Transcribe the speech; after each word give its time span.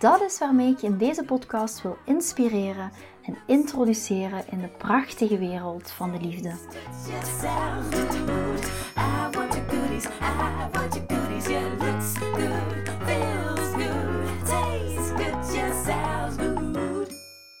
Dat 0.00 0.20
is 0.22 0.38
waarmee 0.38 0.70
ik 0.70 0.78
je 0.78 0.86
in 0.86 0.98
deze 0.98 1.24
podcast 1.24 1.82
wil 1.82 1.96
inspireren 2.04 2.90
en 3.22 3.36
introduceren 3.46 4.44
in 4.50 4.60
de 4.60 4.68
prachtige 4.68 5.38
wereld 5.38 5.90
van 5.90 6.12
de 6.12 6.20
liefde. 6.20 6.52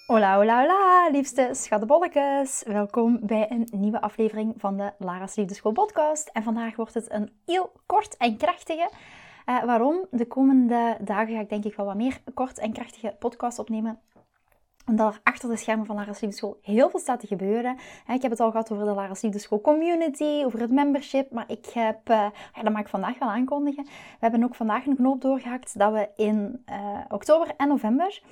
Hola, 0.06 0.36
hola, 0.36 0.60
hola, 0.60 1.08
liefste 1.12 1.48
schattebolletjes. 1.52 2.62
Welkom 2.66 3.18
bij 3.22 3.50
een 3.50 3.68
nieuwe 3.70 4.00
aflevering 4.00 4.54
van 4.56 4.76
de 4.76 4.92
Lara's 4.98 5.34
Liefdeschool 5.34 5.72
podcast. 5.72 6.28
En 6.32 6.42
vandaag 6.42 6.76
wordt 6.76 6.94
het 6.94 7.10
een 7.10 7.32
heel 7.46 7.72
kort 7.86 8.16
en 8.16 8.36
krachtige. 8.36 8.90
Uh, 9.46 9.64
waarom? 9.64 10.06
De 10.10 10.26
komende 10.26 10.96
dagen 11.00 11.34
ga 11.34 11.40
ik 11.40 11.48
denk 11.48 11.64
ik 11.64 11.74
wel 11.74 11.86
wat 11.86 11.96
meer 11.96 12.20
kort 12.34 12.58
en 12.58 12.72
krachtige 12.72 13.16
podcasts 13.18 13.58
opnemen 13.58 13.98
omdat 14.86 15.14
er 15.14 15.20
achter 15.22 15.48
de 15.48 15.56
schermen 15.56 15.86
van 15.86 15.96
Lara's 15.96 16.20
Liefdeschool 16.20 16.58
heel 16.62 16.90
veel 16.90 17.00
staat 17.00 17.20
te 17.20 17.26
gebeuren. 17.26 17.76
Ik 18.12 18.22
heb 18.22 18.30
het 18.30 18.40
al 18.40 18.50
gehad 18.50 18.72
over 18.72 18.84
de 18.84 18.92
Lara's 18.92 19.22
Liefdeschool 19.22 19.60
community, 19.60 20.42
over 20.44 20.60
het 20.60 20.70
membership. 20.70 21.30
Maar 21.32 21.44
ik 21.46 21.66
heb, 21.66 22.10
uh, 22.10 22.16
ja, 22.54 22.62
dat 22.62 22.72
mag 22.72 22.80
ik 22.80 22.88
vandaag 22.88 23.18
wel 23.18 23.28
aankondigen. 23.28 23.84
We 23.84 23.90
hebben 24.18 24.44
ook 24.44 24.54
vandaag 24.54 24.86
een 24.86 24.96
knoop 24.96 25.20
doorgehakt 25.20 25.78
dat 25.78 25.92
we 25.92 26.08
in 26.16 26.64
oktober 27.08 27.54
en 27.56 27.68
november 27.68 28.22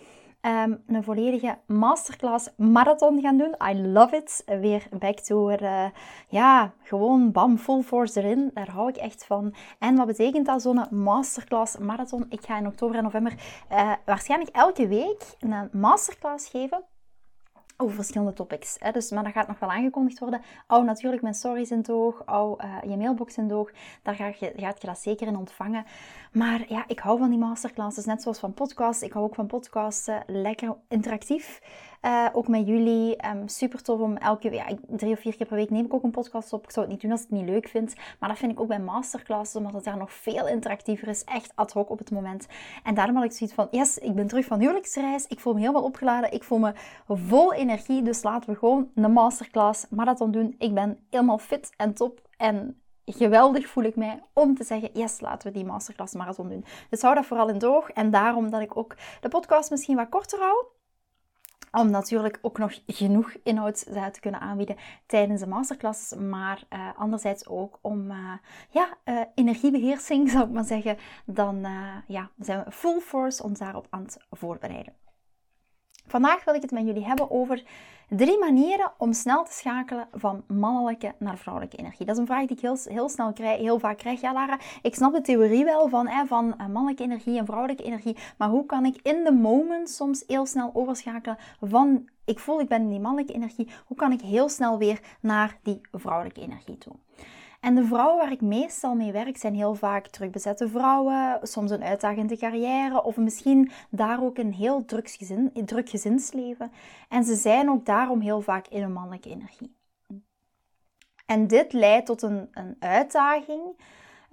um, 0.40 0.82
een 0.86 1.04
volledige 1.04 1.58
masterclass 1.66 2.48
marathon 2.56 3.20
gaan 3.20 3.36
doen. 3.38 3.54
I 3.70 3.80
love 3.80 4.16
it. 4.16 4.42
Weer 4.46 4.86
back 4.98 5.18
to 5.18 5.50
uh, 5.50 5.84
ja, 6.28 6.72
gewoon 6.82 7.32
bam, 7.32 7.58
full 7.58 7.82
force 7.82 8.20
erin. 8.20 8.50
Daar 8.54 8.70
hou 8.70 8.88
ik 8.88 8.96
echt 8.96 9.26
van. 9.26 9.54
En 9.78 9.96
wat 9.96 10.06
betekent 10.06 10.46
dat, 10.46 10.62
zo'n 10.62 10.86
masterclass 10.90 11.78
marathon? 11.78 12.26
Ik 12.28 12.44
ga 12.44 12.58
in 12.58 12.66
oktober 12.66 12.96
en 12.96 13.02
november 13.02 13.34
uh, 13.72 13.92
waarschijnlijk 14.04 14.56
elke 14.56 14.88
week 14.88 15.22
een 15.38 15.68
masterclass 15.72 16.48
geven 16.48 16.84
over 17.80 17.94
verschillende 17.94 18.32
topics. 18.32 18.76
Hè. 18.78 18.90
Dus, 18.92 19.10
maar 19.10 19.24
dat 19.24 19.32
gaat 19.32 19.48
nog 19.48 19.58
wel 19.58 19.70
aangekondigd 19.70 20.18
worden. 20.18 20.40
Hou 20.66 20.84
natuurlijk 20.84 21.22
mijn 21.22 21.34
stories 21.34 21.70
in 21.70 21.78
het 21.78 21.90
oog, 21.90 22.22
hou 22.24 22.64
uh, 22.64 22.90
je 22.90 22.96
mailbox 22.96 23.36
in 23.36 23.44
het 23.44 23.52
oog. 23.52 23.70
Daar 24.02 24.14
ga 24.14 24.26
je, 24.26 24.52
gaat 24.56 24.80
je 24.80 24.86
dat 24.86 24.98
zeker 24.98 25.26
in 25.26 25.36
ontvangen. 25.36 25.84
Maar 26.32 26.64
ja, 26.68 26.84
ik 26.86 26.98
hou 26.98 27.18
van 27.18 27.30
die 27.30 27.38
masterclasses, 27.38 28.04
net 28.04 28.22
zoals 28.22 28.38
van 28.38 28.54
podcasts. 28.54 29.02
Ik 29.02 29.12
hou 29.12 29.24
ook 29.24 29.34
van 29.34 29.46
podcasten, 29.46 30.22
lekker 30.26 30.76
interactief. 30.88 31.60
Uh, 32.02 32.26
ook 32.32 32.48
met 32.48 32.66
jullie. 32.66 33.26
Um, 33.28 33.48
super 33.48 33.82
tof 33.82 34.00
om 34.00 34.16
elke 34.16 34.50
ja, 34.52 34.66
drie 34.86 35.12
of 35.12 35.20
vier 35.20 35.36
keer 35.36 35.46
per 35.46 35.56
week 35.56 35.70
neem 35.70 35.84
ik 35.84 35.94
ook 35.94 36.02
een 36.02 36.10
podcast 36.10 36.52
op. 36.52 36.64
Ik 36.64 36.70
zou 36.70 36.86
het 36.86 36.94
niet 36.94 37.02
doen 37.02 37.10
als 37.10 37.22
ik 37.22 37.26
het 37.30 37.38
niet 37.38 37.48
leuk 37.48 37.68
vind. 37.68 37.94
Maar 38.18 38.28
dat 38.28 38.38
vind 38.38 38.52
ik 38.52 38.60
ook 38.60 38.68
bij 38.68 38.80
masterclasses, 38.80 39.56
omdat 39.56 39.72
het 39.72 39.84
daar 39.84 39.96
nog 39.96 40.12
veel 40.12 40.48
interactiever 40.48 41.08
is. 41.08 41.24
Echt 41.24 41.52
ad 41.54 41.72
hoc 41.72 41.90
op 41.90 41.98
het 41.98 42.10
moment. 42.10 42.46
En 42.82 42.94
daarom 42.94 43.16
had 43.16 43.24
ik 43.24 43.32
zoiets 43.32 43.56
van, 43.56 43.68
yes, 43.70 43.98
ik 43.98 44.14
ben 44.14 44.26
terug 44.26 44.46
van 44.46 44.60
huwelijksreis. 44.60 45.26
Ik 45.26 45.40
voel 45.40 45.52
me 45.52 45.60
helemaal 45.60 45.82
opgeladen. 45.82 46.32
Ik 46.32 46.44
voel 46.44 46.58
me 46.58 46.72
vol 47.08 47.52
energie. 47.52 48.02
Dus 48.02 48.22
laten 48.22 48.50
we 48.50 48.58
gewoon 48.58 48.90
een 48.94 49.12
masterclass 49.12 49.86
marathon 49.90 50.30
doen. 50.30 50.54
Ik 50.58 50.74
ben 50.74 50.98
helemaal 51.10 51.38
fit 51.38 51.70
en 51.76 51.94
top. 51.94 52.28
En 52.36 52.80
geweldig 53.04 53.68
voel 53.68 53.84
ik 53.84 53.96
mij 53.96 54.22
om 54.32 54.54
te 54.54 54.64
zeggen, 54.64 54.90
yes, 54.92 55.20
laten 55.20 55.48
we 55.48 55.54
die 55.54 55.66
masterclass 55.66 56.14
marathon 56.14 56.48
doen. 56.48 56.64
Dus 56.90 57.02
hou 57.02 57.14
dat 57.14 57.26
vooral 57.26 57.48
in 57.48 57.54
het 57.54 57.64
oog. 57.64 57.90
En 57.90 58.10
daarom 58.10 58.50
dat 58.50 58.60
ik 58.60 58.76
ook 58.76 58.96
de 59.20 59.28
podcast 59.28 59.70
misschien 59.70 59.96
wat 59.96 60.08
korter 60.08 60.38
hou 60.38 60.66
om 61.70 61.90
natuurlijk 61.90 62.38
ook 62.42 62.58
nog 62.58 62.80
genoeg 62.86 63.32
inhoud 63.42 63.84
te 64.12 64.20
kunnen 64.20 64.40
aanbieden 64.40 64.76
tijdens 65.06 65.40
de 65.40 65.46
masterclasses, 65.46 66.18
maar 66.18 66.62
uh, 66.72 66.88
anderzijds 66.96 67.46
ook 67.46 67.78
om 67.80 68.10
uh, 68.10 68.32
ja, 68.70 68.96
energiebeheersing, 69.34 70.28
zou 70.30 70.44
ik 70.44 70.52
maar 70.52 70.64
zeggen, 70.64 70.96
dan 71.24 71.66
ja, 72.06 72.30
zijn 72.38 72.64
we 72.64 72.72
full 72.72 73.00
force 73.00 73.42
ons 73.42 73.58
daarop 73.58 73.86
aan 73.90 74.02
het 74.02 74.18
voorbereiden. 74.30 75.07
Vandaag 76.08 76.44
wil 76.44 76.54
ik 76.54 76.62
het 76.62 76.70
met 76.70 76.86
jullie 76.86 77.04
hebben 77.04 77.30
over 77.30 77.62
drie 78.08 78.38
manieren 78.38 78.92
om 78.98 79.12
snel 79.12 79.44
te 79.44 79.52
schakelen 79.52 80.08
van 80.12 80.44
mannelijke 80.46 81.14
naar 81.18 81.38
vrouwelijke 81.38 81.76
energie. 81.76 82.06
Dat 82.06 82.14
is 82.14 82.20
een 82.20 82.26
vraag 82.26 82.46
die 82.46 82.56
ik 82.56 82.62
heel, 82.88 83.08
snel 83.08 83.32
krijg, 83.32 83.58
heel 83.58 83.78
vaak 83.78 83.98
krijg. 83.98 84.20
Ja, 84.20 84.32
Lara, 84.32 84.58
ik 84.82 84.94
snap 84.94 85.12
de 85.12 85.20
theorie 85.20 85.64
wel 85.64 85.88
van, 85.88 86.06
hè, 86.06 86.26
van 86.26 86.54
mannelijke 86.58 87.02
energie 87.02 87.38
en 87.38 87.46
vrouwelijke 87.46 87.82
energie, 87.82 88.16
maar 88.36 88.48
hoe 88.48 88.66
kan 88.66 88.84
ik 88.84 88.98
in 89.02 89.24
de 89.24 89.32
moment 89.32 89.90
soms 89.90 90.24
heel 90.26 90.46
snel 90.46 90.70
overschakelen 90.74 91.38
van 91.60 92.08
ik 92.24 92.38
voel 92.38 92.60
ik 92.60 92.68
ben 92.68 92.80
in 92.80 92.88
die 92.88 93.00
mannelijke 93.00 93.32
energie, 93.32 93.68
hoe 93.86 93.96
kan 93.96 94.12
ik 94.12 94.20
heel 94.20 94.48
snel 94.48 94.78
weer 94.78 95.00
naar 95.20 95.58
die 95.62 95.80
vrouwelijke 95.92 96.40
energie 96.40 96.78
toe? 96.78 96.94
En 97.60 97.74
de 97.74 97.84
vrouwen 97.84 98.16
waar 98.16 98.32
ik 98.32 98.40
meestal 98.40 98.94
mee 98.94 99.12
werk 99.12 99.36
zijn 99.36 99.54
heel 99.54 99.74
vaak 99.74 100.06
terugbezette 100.06 100.68
vrouwen, 100.68 101.38
soms 101.42 101.70
een 101.70 101.82
uitdagende 101.82 102.36
carrière 102.36 103.02
of 103.02 103.16
misschien 103.16 103.70
daar 103.90 104.22
ook 104.22 104.38
een 104.38 104.52
heel 104.52 104.84
druk, 104.84 105.10
gezin, 105.10 105.50
druk 105.64 105.88
gezinsleven. 105.88 106.72
En 107.08 107.24
ze 107.24 107.34
zijn 107.34 107.70
ook 107.70 107.86
daarom 107.86 108.20
heel 108.20 108.40
vaak 108.40 108.66
in 108.68 108.82
een 108.82 108.92
mannelijke 108.92 109.30
energie. 109.30 109.76
En 111.26 111.46
dit 111.46 111.72
leidt 111.72 112.06
tot 112.06 112.22
een, 112.22 112.48
een 112.52 112.76
uitdaging 112.78 113.62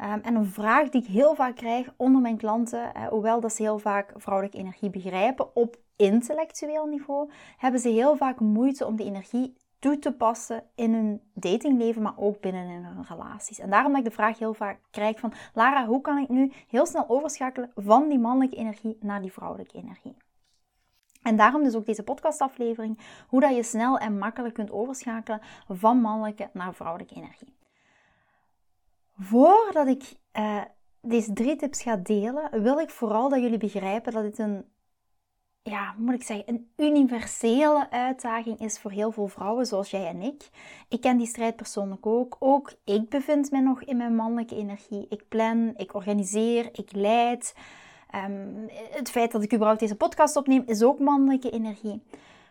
um, 0.02 0.22
en 0.22 0.36
een 0.36 0.46
vraag 0.46 0.90
die 0.90 1.02
ik 1.02 1.08
heel 1.08 1.36
vaak 1.36 1.56
krijg 1.56 1.94
onder 1.98 2.22
mijn 2.22 2.38
klanten, 2.38 2.92
uh, 2.96 3.08
hoewel 3.08 3.40
dat 3.40 3.54
ze 3.54 3.62
heel 3.62 3.80
vaak 3.80 4.14
vrouwelijke 4.16 4.58
energie 4.58 4.90
begrijpen 4.90 5.56
op 5.56 5.76
intellectueel 5.96 6.86
niveau, 6.86 7.30
hebben 7.58 7.80
ze 7.80 7.90
heel 7.90 8.16
vaak 8.16 8.40
moeite 8.40 8.86
om 8.86 8.96
die 8.96 9.06
energie 9.06 9.56
toe 9.86 10.00
te 10.00 10.12
passen 10.12 10.64
in 10.76 10.94
hun 10.94 11.22
datingleven, 11.34 12.02
maar 12.02 12.18
ook 12.18 12.40
binnen 12.40 12.68
in 12.68 12.84
hun 12.84 13.04
relaties. 13.04 13.60
En 13.60 13.70
daarom 13.70 13.92
dat 13.92 14.00
ik 14.00 14.10
de 14.10 14.16
vraag 14.16 14.40
heel 14.40 14.54
vaak 14.54 14.80
krijg 14.92 15.20
van, 15.20 15.34
Lara, 15.54 15.86
hoe 15.86 16.02
kan 16.02 16.18
ik 16.18 16.30
nu 16.30 16.52
heel 16.68 16.86
snel 16.86 17.06
overschakelen 17.08 17.72
van 17.76 18.10
die 18.10 18.20
mannelijke 18.20 18.56
energie 18.56 18.98
naar 19.02 19.22
die 19.22 19.32
vrouwelijke 19.32 19.78
energie? 19.78 20.18
En 21.22 21.36
daarom 21.36 21.64
dus 21.64 21.76
ook 21.76 21.86
deze 21.86 22.04
podcastaflevering, 22.04 23.00
hoe 23.28 23.40
dat 23.40 23.56
je 23.56 23.64
snel 23.64 23.98
en 23.98 24.18
makkelijk 24.18 24.54
kunt 24.54 24.72
overschakelen 24.72 25.42
van 25.68 25.98
mannelijke 25.98 26.50
naar 26.54 26.74
vrouwelijke 26.74 27.16
energie. 27.16 27.58
Voordat 29.18 29.88
ik 29.88 30.14
uh, 30.40 30.62
deze 31.02 31.34
drie 31.34 31.56
tips 31.56 31.82
ga 31.82 31.96
delen, 31.96 32.62
wil 32.62 32.80
ik 32.80 32.90
vooral 32.90 33.30
dat 33.30 33.40
jullie 33.42 33.58
begrijpen 33.58 34.14
dat 34.14 34.24
dit 34.24 34.38
een 34.38 34.66
ja, 35.70 35.96
moet 35.98 36.14
ik 36.14 36.24
zeggen, 36.24 36.46
een 36.48 36.68
universele 36.78 37.88
uitdaging 37.90 38.60
is 38.60 38.80
voor 38.80 38.92
heel 38.92 39.12
veel 39.12 39.28
vrouwen 39.28 39.66
zoals 39.66 39.90
jij 39.90 40.08
en 40.08 40.22
ik. 40.22 40.50
Ik 40.90 41.02
ken 41.02 41.18
die 41.18 41.28
strijd 41.28 41.56
persoonlijk 41.56 42.06
ook. 42.06 42.36
Ook 42.40 42.74
ik 42.84 43.10
bevind 43.10 43.52
me 43.52 43.62
nog 43.62 43.84
in 43.84 43.98
mijn 43.98 44.16
mannelijke 44.16 44.56
energie. 44.56 45.06
Ik 45.10 45.28
plan, 45.28 45.74
ik 45.78 45.94
organiseer, 45.94 46.70
ik 46.72 46.92
leid. 46.92 47.56
Ehm, 48.10 48.68
het 48.92 49.10
feit 49.10 49.32
dat 49.32 49.44
ik 49.44 49.54
überhaupt 49.54 49.80
deze 49.80 49.96
podcast 49.96 50.36
opneem 50.36 50.64
is 50.66 50.84
ook 50.84 51.00
mannelijke 51.00 51.50
energie. 51.50 52.02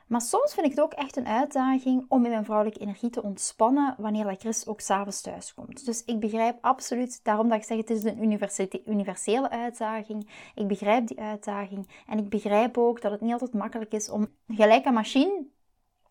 Maar 0.06 0.20
soms 0.20 0.54
vind 0.54 0.66
ik 0.66 0.72
het 0.72 0.80
ook 0.80 0.92
echt 0.92 1.16
een 1.16 1.26
uitdaging 1.26 2.04
om 2.08 2.24
in 2.24 2.30
mijn 2.30 2.44
vrouwelijke 2.44 2.80
energie 2.80 3.10
te 3.10 3.22
ontspannen 3.22 3.94
wanneer 3.98 4.24
dat 4.24 4.40
Chris 4.40 4.66
ook 4.66 4.80
s'avonds 4.80 5.20
thuis 5.20 5.54
komt. 5.54 5.86
Dus 5.86 6.04
ik 6.04 6.20
begrijp 6.20 6.58
absoluut, 6.60 7.20
daarom 7.22 7.48
dat 7.48 7.58
ik 7.58 7.64
zeg 7.64 7.76
het 7.76 7.90
is 7.90 8.04
een 8.04 8.22
universele 8.86 9.50
uitdaging. 9.50 10.30
Ik 10.54 10.66
begrijp 10.68 11.06
die 11.06 11.20
uitdaging 11.20 11.88
en 12.06 12.18
ik 12.18 12.28
begrijp 12.28 12.78
ook 12.78 13.00
dat 13.00 13.12
het 13.12 13.20
niet 13.20 13.32
altijd 13.32 13.52
makkelijk 13.52 13.92
is 13.92 14.10
om 14.10 14.26
gelijk 14.48 14.84
een 14.84 14.94
machine 14.94 15.46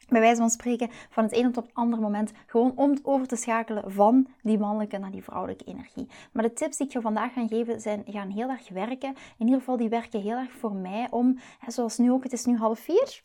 bij 0.10 0.22
wijze 0.22 0.40
van 0.40 0.50
spreken, 0.50 0.90
van 1.10 1.24
het 1.24 1.34
een 1.34 1.48
op 1.48 1.56
het 1.56 1.69
andere 1.74 2.01
moment 2.01 2.31
gewoon 2.45 2.72
om 2.75 2.98
over 3.04 3.28
te 3.28 3.36
schakelen 3.36 3.92
van 3.92 4.28
die 4.42 4.57
mannelijke 4.57 4.98
naar 4.98 5.12
die 5.12 5.24
vrouwelijke 5.24 5.63
energie. 5.63 6.07
Maar 6.31 6.44
de 6.44 6.54
tips 6.54 6.78
die 6.78 6.88
ik 6.88 6.94
je 6.94 7.01
vandaag 7.01 7.34
ga 7.34 7.48
geven, 7.48 7.81
zijn, 7.81 8.04
gaan 8.06 8.30
heel 8.30 8.50
erg 8.50 8.69
werken. 8.69 9.10
In 9.10 9.45
ieder 9.45 9.60
geval, 9.60 9.78
die 9.78 9.90
werken 9.90 10.22
heel 10.22 10.38
erg 10.38 10.51
voor 10.51 10.74
mij 10.74 11.07
om, 11.10 11.40
zoals 11.68 11.98
nu 11.98 12.12
ook, 12.12 12.24
het 12.24 12.34
is 12.34 12.45
nu 12.45 12.57
half 12.57 12.80
vier. 12.80 13.24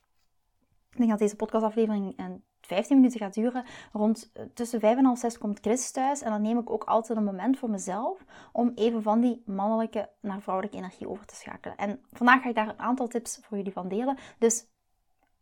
Ik 0.90 0.96
denk 0.96 1.11
dat 1.11 1.19
deze 1.19 1.37
podcastaflevering 1.37 2.17
15 2.61 2.96
minuten 2.96 3.20
gaat 3.20 3.35
duren. 3.35 3.64
Rond 3.93 4.31
eh, 4.32 4.44
tussen 4.55 4.81
5 4.81 4.96
en 4.96 5.05
half 5.05 5.19
6 5.19 5.38
komt 5.38 5.58
Chris 5.61 5.90
thuis. 5.90 6.23
En 6.23 6.31
dan 6.31 6.43
neem 6.43 6.58
ik 6.58 6.70
ook 6.70 6.85
altijd 6.85 7.19
een 7.19 7.25
moment 7.25 7.58
voor 7.58 7.70
mezelf 7.70 8.25
om 8.52 8.73
even 8.75 9.02
van 9.02 9.20
die 9.20 9.43
mannelijke 9.46 10.11
naar 10.20 10.43
vrouwelijke 10.43 10.76
energie 10.76 11.08
over 11.08 11.26
te 11.26 11.35
schakelen. 11.35 11.76
En 11.76 12.00
vandaag 12.12 12.43
ga 12.43 12.49
ik 12.49 12.55
daar 12.55 12.69
een 12.69 12.79
aantal 12.79 13.08
tips 13.08 13.38
voor 13.43 13.56
jullie 13.56 13.73
van 13.73 13.88
delen. 13.88 14.19
Dus 14.38 14.67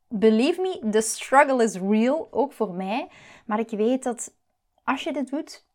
believe 0.09 0.61
me, 0.61 0.91
the 0.91 1.01
struggle 1.01 1.63
is 1.63 1.77
real, 1.77 2.29
ook 2.31 2.53
voor 2.53 2.75
mij. 2.75 3.09
Maar 3.47 3.59
ik 3.59 3.71
weet 3.71 4.03
dat 4.03 4.35
als 4.85 5.03
je 5.03 5.13
dit 5.13 5.31
doet, 5.31 5.66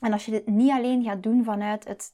En 0.00 0.12
als 0.12 0.24
je 0.24 0.30
dit 0.30 0.46
niet 0.46 0.70
alleen 0.70 1.02
gaat 1.02 1.22
doen 1.22 1.44
vanuit 1.44 1.88
het 1.88 2.12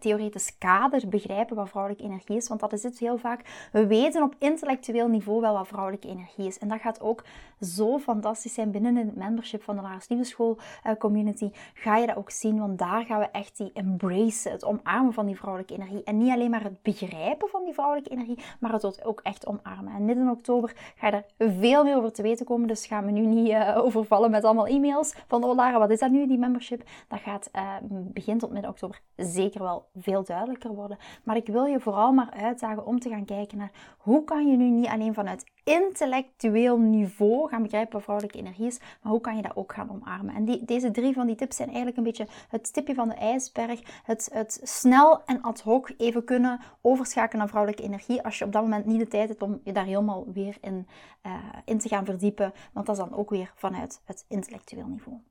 theoretisch 0.00 0.58
kader, 0.58 1.08
begrijpen 1.08 1.56
wat 1.56 1.68
vrouwelijke 1.68 2.04
energie 2.04 2.36
is, 2.36 2.48
want 2.48 2.60
dat 2.60 2.72
is 2.72 2.82
het 2.82 2.98
heel 2.98 3.18
vaak. 3.18 3.68
We 3.72 3.86
weten 3.86 4.22
op 4.22 4.34
intellectueel 4.38 5.08
niveau 5.08 5.40
wel 5.40 5.52
wat 5.52 5.68
vrouwelijke 5.68 6.08
energie 6.08 6.46
is. 6.46 6.58
En 6.58 6.68
dat 6.68 6.80
gaat 6.80 7.00
ook 7.00 7.24
zo 7.60 7.98
fantastisch 7.98 8.54
zijn 8.54 8.70
binnen 8.70 8.96
het 8.96 9.16
membership 9.16 9.62
van 9.62 9.76
de 9.76 9.82
Lars 9.82 10.08
Liefdeschool 10.08 10.58
uh, 10.86 10.92
community. 10.98 11.50
Ga 11.74 11.96
je 11.96 12.06
dat 12.06 12.16
ook 12.16 12.30
zien, 12.30 12.58
want 12.58 12.78
daar 12.78 13.04
gaan 13.04 13.18
we 13.18 13.28
echt 13.32 13.56
die 13.56 13.70
embrace, 13.74 14.48
het 14.48 14.64
omarmen 14.64 15.12
van 15.12 15.26
die 15.26 15.36
vrouwelijke 15.36 15.74
energie. 15.74 16.04
En 16.04 16.18
niet 16.18 16.32
alleen 16.32 16.50
maar 16.50 16.62
het 16.62 16.82
begrijpen 16.82 17.48
van 17.48 17.64
die 17.64 17.72
vrouwelijke 17.72 18.10
energie, 18.10 18.38
maar 18.60 18.72
het 18.72 19.04
ook 19.04 19.20
echt 19.22 19.46
omarmen. 19.46 19.94
En 19.94 20.04
midden 20.04 20.28
oktober 20.28 20.72
ga 20.96 21.06
je 21.06 21.12
er 21.36 21.58
veel 21.60 21.84
meer 21.84 21.96
over 21.96 22.12
te 22.12 22.22
weten 22.22 22.46
komen, 22.46 22.68
dus 22.68 22.86
ga 22.86 23.00
me 23.00 23.10
nu 23.10 23.26
niet 23.26 23.48
uh, 23.48 23.76
overvallen 23.84 24.30
met 24.30 24.44
allemaal 24.44 24.66
e-mails 24.66 25.14
van 25.26 25.44
oh 25.44 25.54
Lara, 25.54 25.78
wat 25.78 25.90
is 25.90 25.98
dat 25.98 26.10
nu, 26.10 26.26
die 26.26 26.38
membership? 26.38 26.82
Gaat 27.22 27.48
uh, 27.52 27.74
begin 27.90 28.38
tot 28.38 28.50
midden 28.50 28.70
oktober 28.70 29.00
zeker 29.16 29.62
wel 29.62 29.88
veel 29.96 30.24
duidelijker 30.24 30.74
worden. 30.74 30.98
Maar 31.24 31.36
ik 31.36 31.46
wil 31.46 31.64
je 31.64 31.80
vooral 31.80 32.12
maar 32.12 32.30
uitdagen 32.30 32.86
om 32.86 33.00
te 33.00 33.08
gaan 33.08 33.24
kijken 33.24 33.58
naar 33.58 33.70
hoe 33.98 34.24
kan 34.24 34.46
je 34.46 34.56
nu 34.56 34.70
niet 34.70 34.86
alleen 34.86 35.14
vanuit 35.14 35.44
intellectueel 35.64 36.78
niveau 36.78 37.48
gaan 37.48 37.62
begrijpen 37.62 37.92
wat 37.92 38.02
vrouwelijke 38.02 38.38
energie 38.38 38.66
is, 38.66 38.78
maar 38.78 39.12
hoe 39.12 39.20
kan 39.20 39.36
je 39.36 39.42
dat 39.42 39.56
ook 39.56 39.72
gaan 39.72 39.90
omarmen. 39.90 40.34
En 40.34 40.44
die, 40.44 40.64
deze 40.64 40.90
drie 40.90 41.14
van 41.14 41.26
die 41.26 41.36
tips 41.36 41.56
zijn 41.56 41.68
eigenlijk 41.68 41.98
een 41.98 42.04
beetje 42.04 42.26
het 42.48 42.72
tipje 42.72 42.94
van 42.94 43.08
de 43.08 43.14
ijsberg, 43.14 44.02
het, 44.04 44.28
het 44.32 44.60
snel 44.62 45.24
en 45.24 45.42
ad 45.42 45.60
hoc 45.60 45.92
even 45.96 46.24
kunnen 46.24 46.60
overschakelen 46.80 47.38
naar 47.38 47.48
vrouwelijke 47.48 47.84
energie, 47.84 48.22
als 48.22 48.38
je 48.38 48.44
op 48.44 48.52
dat 48.52 48.62
moment 48.62 48.86
niet 48.86 48.98
de 48.98 49.08
tijd 49.08 49.28
hebt 49.28 49.42
om 49.42 49.60
je 49.64 49.72
daar 49.72 49.84
helemaal 49.84 50.26
weer 50.32 50.56
in, 50.60 50.86
uh, 51.26 51.32
in 51.64 51.78
te 51.78 51.88
gaan 51.88 52.04
verdiepen, 52.04 52.52
want 52.72 52.86
dat 52.86 52.96
is 52.96 53.04
dan 53.04 53.18
ook 53.18 53.30
weer 53.30 53.52
vanuit 53.54 54.00
het 54.04 54.24
intellectueel 54.28 54.86
niveau. 54.86 55.29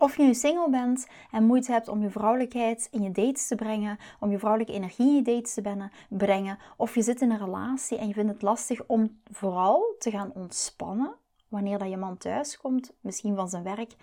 Of 0.00 0.16
je 0.16 0.22
nu 0.22 0.34
single 0.34 0.70
bent 0.70 1.06
en 1.30 1.44
moeite 1.44 1.72
hebt 1.72 1.88
om 1.88 2.02
je 2.02 2.10
vrouwelijkheid 2.10 2.88
in 2.90 3.02
je 3.02 3.10
dates 3.10 3.46
te 3.46 3.54
brengen, 3.54 3.98
om 4.20 4.30
je 4.30 4.38
vrouwelijke 4.38 4.72
energie 4.72 5.08
in 5.08 5.14
je 5.14 5.22
dates 5.22 5.54
te 5.54 5.88
brengen, 6.08 6.58
of 6.76 6.94
je 6.94 7.02
zit 7.02 7.20
in 7.20 7.30
een 7.30 7.38
relatie 7.38 7.98
en 7.98 8.08
je 8.08 8.14
vindt 8.14 8.32
het 8.32 8.42
lastig 8.42 8.86
om 8.86 9.20
vooral 9.30 9.94
te 9.98 10.10
gaan 10.10 10.32
ontspannen 10.34 11.14
wanneer 11.48 11.78
dat 11.78 11.90
je 11.90 11.96
man 11.96 12.16
thuis 12.16 12.58
komt, 12.58 12.92
misschien 13.00 13.36
van 13.36 13.48
zijn 13.48 13.62
werk, 13.62 13.94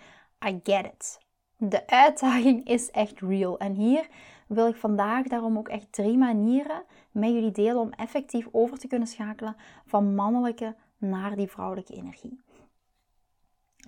I 0.48 0.60
get 0.62 0.84
it. 0.84 1.20
De 1.56 1.86
uitdaging 1.86 2.64
is 2.68 2.90
echt 2.90 3.20
real. 3.20 3.58
En 3.58 3.72
hier 3.72 4.08
wil 4.46 4.68
ik 4.68 4.76
vandaag 4.76 5.26
daarom 5.26 5.58
ook 5.58 5.68
echt 5.68 5.92
drie 5.92 6.18
manieren 6.18 6.82
met 7.10 7.30
jullie 7.30 7.50
delen 7.50 7.80
om 7.80 7.90
effectief 7.90 8.48
over 8.50 8.78
te 8.78 8.88
kunnen 8.88 9.08
schakelen 9.08 9.56
van 9.86 10.14
mannelijke 10.14 10.76
naar 10.98 11.36
die 11.36 11.48
vrouwelijke 11.50 11.94
energie. 11.94 12.40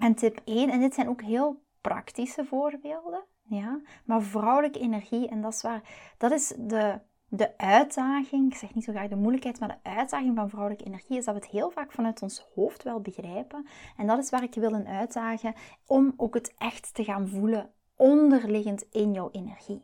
En 0.01 0.15
tip 0.15 0.41
1, 0.45 0.71
en 0.71 0.81
dit 0.81 0.95
zijn 0.95 1.09
ook 1.09 1.23
heel 1.23 1.61
praktische 1.81 2.45
voorbeelden. 2.45 3.25
Ja? 3.43 3.81
Maar 4.05 4.23
vrouwelijke 4.23 4.79
energie, 4.79 5.29
en 5.29 5.41
dat 5.41 5.53
is 5.53 5.63
waar, 5.63 6.13
dat 6.19 6.31
is 6.31 6.55
de, 6.59 7.01
de 7.29 7.59
uitdaging, 7.59 8.53
ik 8.53 8.59
zeg 8.59 8.75
niet 8.75 8.85
zo 8.85 8.93
graag 8.93 9.09
de 9.09 9.17
moeilijkheid, 9.17 9.61
maar 9.61 9.69
de 9.69 9.91
uitdaging 9.91 10.37
van 10.37 10.49
vrouwelijke 10.49 10.85
energie 10.85 11.17
is 11.17 11.25
dat 11.25 11.35
we 11.35 11.41
het 11.41 11.51
heel 11.51 11.71
vaak 11.71 11.93
vanuit 11.93 12.23
ons 12.23 12.47
hoofd 12.55 12.83
wel 12.83 13.01
begrijpen. 13.01 13.67
En 13.97 14.07
dat 14.07 14.19
is 14.19 14.31
waar 14.31 14.43
ik 14.43 14.55
je 14.55 14.61
wil 14.61 14.75
in 14.75 14.87
uitdagen, 14.87 15.55
om 15.87 16.15
ook 16.17 16.35
het 16.35 16.55
echt 16.59 16.95
te 16.95 17.05
gaan 17.05 17.29
voelen 17.29 17.71
onderliggend 17.97 18.87
in 18.91 19.13
jouw 19.13 19.29
energie. 19.31 19.83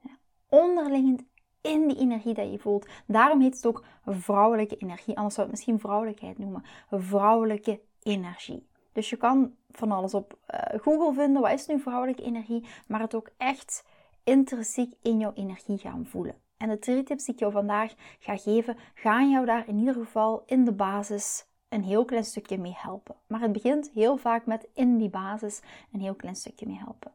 Ja? 0.00 0.10
Onderliggend 0.48 1.22
in 1.60 1.88
die 1.88 1.98
energie 1.98 2.34
dat 2.34 2.50
je 2.50 2.58
voelt. 2.58 2.88
Daarom 3.06 3.40
heet 3.40 3.56
het 3.56 3.66
ook 3.66 3.84
vrouwelijke 4.04 4.76
energie, 4.76 5.16
anders 5.16 5.34
zou 5.34 5.46
het 5.46 5.56
misschien 5.56 5.80
vrouwelijkheid 5.80 6.38
noemen. 6.38 6.64
Vrouwelijke 6.90 7.80
energie. 8.02 8.70
Dus 8.92 9.10
je 9.10 9.16
kan 9.16 9.54
van 9.70 9.92
alles 9.92 10.14
op 10.14 10.38
uh, 10.50 10.80
Google 10.80 11.12
vinden, 11.12 11.42
wat 11.42 11.52
is 11.52 11.66
nu 11.66 11.80
vrouwelijke 11.80 12.22
energie, 12.22 12.66
maar 12.86 13.00
het 13.00 13.14
ook 13.14 13.30
echt 13.36 13.84
intrinsiek 14.24 14.94
in 15.02 15.18
jouw 15.18 15.32
energie 15.32 15.78
gaan 15.78 16.06
voelen. 16.06 16.34
En 16.56 16.68
de 16.68 16.78
drie 16.78 17.02
tips 17.02 17.24
die 17.24 17.34
ik 17.34 17.40
jou 17.40 17.52
vandaag 17.52 17.94
ga 18.18 18.36
geven, 18.36 18.76
gaan 18.94 19.30
jou 19.30 19.46
daar 19.46 19.68
in 19.68 19.78
ieder 19.78 19.94
geval 19.94 20.42
in 20.46 20.64
de 20.64 20.72
basis 20.72 21.46
een 21.68 21.82
heel 21.82 22.04
klein 22.04 22.24
stukje 22.24 22.58
mee 22.58 22.76
helpen. 22.76 23.16
Maar 23.26 23.40
het 23.40 23.52
begint 23.52 23.90
heel 23.90 24.16
vaak 24.16 24.46
met 24.46 24.68
in 24.74 24.98
die 24.98 25.10
basis 25.10 25.60
een 25.92 26.00
heel 26.00 26.14
klein 26.14 26.36
stukje 26.36 26.66
mee 26.66 26.78
helpen. 26.78 27.12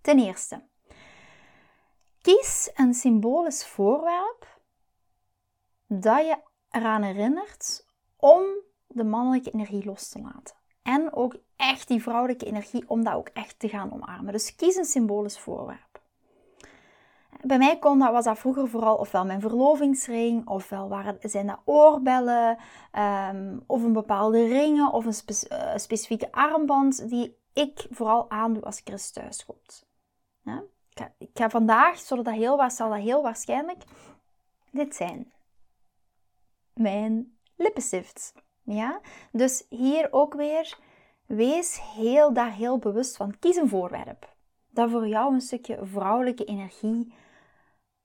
Ten 0.00 0.18
eerste, 0.18 0.62
kies 2.20 2.70
een 2.74 2.94
symbolisch 2.94 3.66
voorwerp 3.66 4.60
dat 5.86 6.26
je 6.26 6.38
eraan 6.70 7.02
herinnert 7.02 7.86
om 8.16 8.44
de 8.94 9.04
mannelijke 9.04 9.50
energie 9.50 9.84
los 9.84 10.08
te 10.08 10.20
laten. 10.20 10.54
En 10.82 11.12
ook 11.12 11.36
echt 11.56 11.88
die 11.88 12.02
vrouwelijke 12.02 12.44
energie 12.44 12.84
om 12.86 13.04
dat 13.04 13.14
ook 13.14 13.28
echt 13.28 13.58
te 13.58 13.68
gaan 13.68 13.92
omarmen. 13.92 14.32
Dus 14.32 14.56
kies 14.56 14.76
een 14.76 14.84
symbolisch 14.84 15.38
voorwerp. 15.38 15.92
Bij 17.40 17.58
mij 17.58 17.78
kon 17.78 17.98
dat, 17.98 18.12
was 18.12 18.24
dat 18.24 18.38
vroeger 18.38 18.68
vooral 18.68 18.96
ofwel 18.96 19.24
mijn 19.24 19.40
verlovingsring, 19.40 20.48
ofwel 20.48 20.88
waren, 20.88 21.18
zijn 21.20 21.46
dat 21.46 21.60
oorbellen, 21.64 22.58
um, 23.32 23.62
of 23.66 23.82
een 23.82 23.92
bepaalde 23.92 24.46
ringen, 24.46 24.92
of 24.92 25.04
een 25.04 25.36
eh, 25.48 25.76
specifieke 25.76 26.32
armband 26.32 27.08
die 27.08 27.36
ik 27.52 27.86
vooral 27.90 28.30
aandoe 28.30 28.62
als 28.62 28.80
Chris 28.84 29.10
thuis 29.10 29.44
komt. 29.44 29.86
Ik, 30.44 30.98
ga, 30.98 31.12
ik, 31.18 31.30
ga, 31.34 31.50
vandaag, 31.50 31.98
zodat 31.98 32.24
dat 32.24 32.34
heel, 32.34 32.70
zal 32.70 32.88
dat 32.88 32.98
heel 32.98 33.22
waarschijnlijk 33.22 33.84
dit 34.70 34.94
zijn. 34.94 35.32
Mijn 36.74 37.38
lippenstifts. 37.56 38.32
Ja? 38.62 39.00
Dus 39.32 39.66
hier 39.68 40.08
ook 40.10 40.34
weer, 40.34 40.78
wees 41.26 41.80
heel, 41.94 42.32
daar 42.32 42.52
heel 42.52 42.78
bewust 42.78 43.16
van. 43.16 43.38
Kies 43.38 43.56
een 43.56 43.68
voorwerp 43.68 44.32
dat 44.72 44.90
voor 44.90 45.08
jou 45.08 45.34
een 45.34 45.40
stukje 45.40 45.78
vrouwelijke 45.82 46.44
energie 46.44 47.14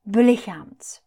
belichaamt. 0.01 1.03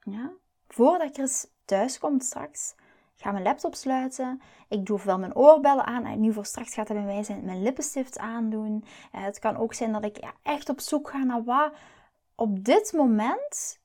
Ja? 0.00 0.32
Voordat 0.68 1.14
Chris 1.14 1.46
thuis 1.64 1.98
komt 1.98 2.24
straks, 2.24 2.74
ga 3.16 3.30
mijn 3.30 3.44
laptop 3.44 3.74
sluiten. 3.74 4.40
Ik 4.68 4.86
doe 4.86 4.96
ofwel 4.96 5.18
mijn 5.18 5.36
oorbellen 5.36 5.84
aan. 5.84 6.04
En 6.04 6.20
nu 6.20 6.32
voor 6.32 6.44
straks 6.44 6.74
gaat 6.74 6.88
het 6.88 6.96
bij 6.96 7.06
mij 7.06 7.22
zijn 7.22 7.44
mijn 7.44 7.62
lippenstift 7.62 8.18
aandoen. 8.18 8.84
Eh, 9.12 9.22
het 9.22 9.38
kan 9.38 9.56
ook 9.56 9.74
zijn 9.74 9.92
dat 9.92 10.04
ik 10.04 10.32
echt 10.42 10.68
op 10.68 10.80
zoek 10.80 11.10
ga 11.10 11.18
naar 11.18 11.44
wat 11.44 11.72
op 12.34 12.64
dit 12.64 12.92
moment 12.92 13.80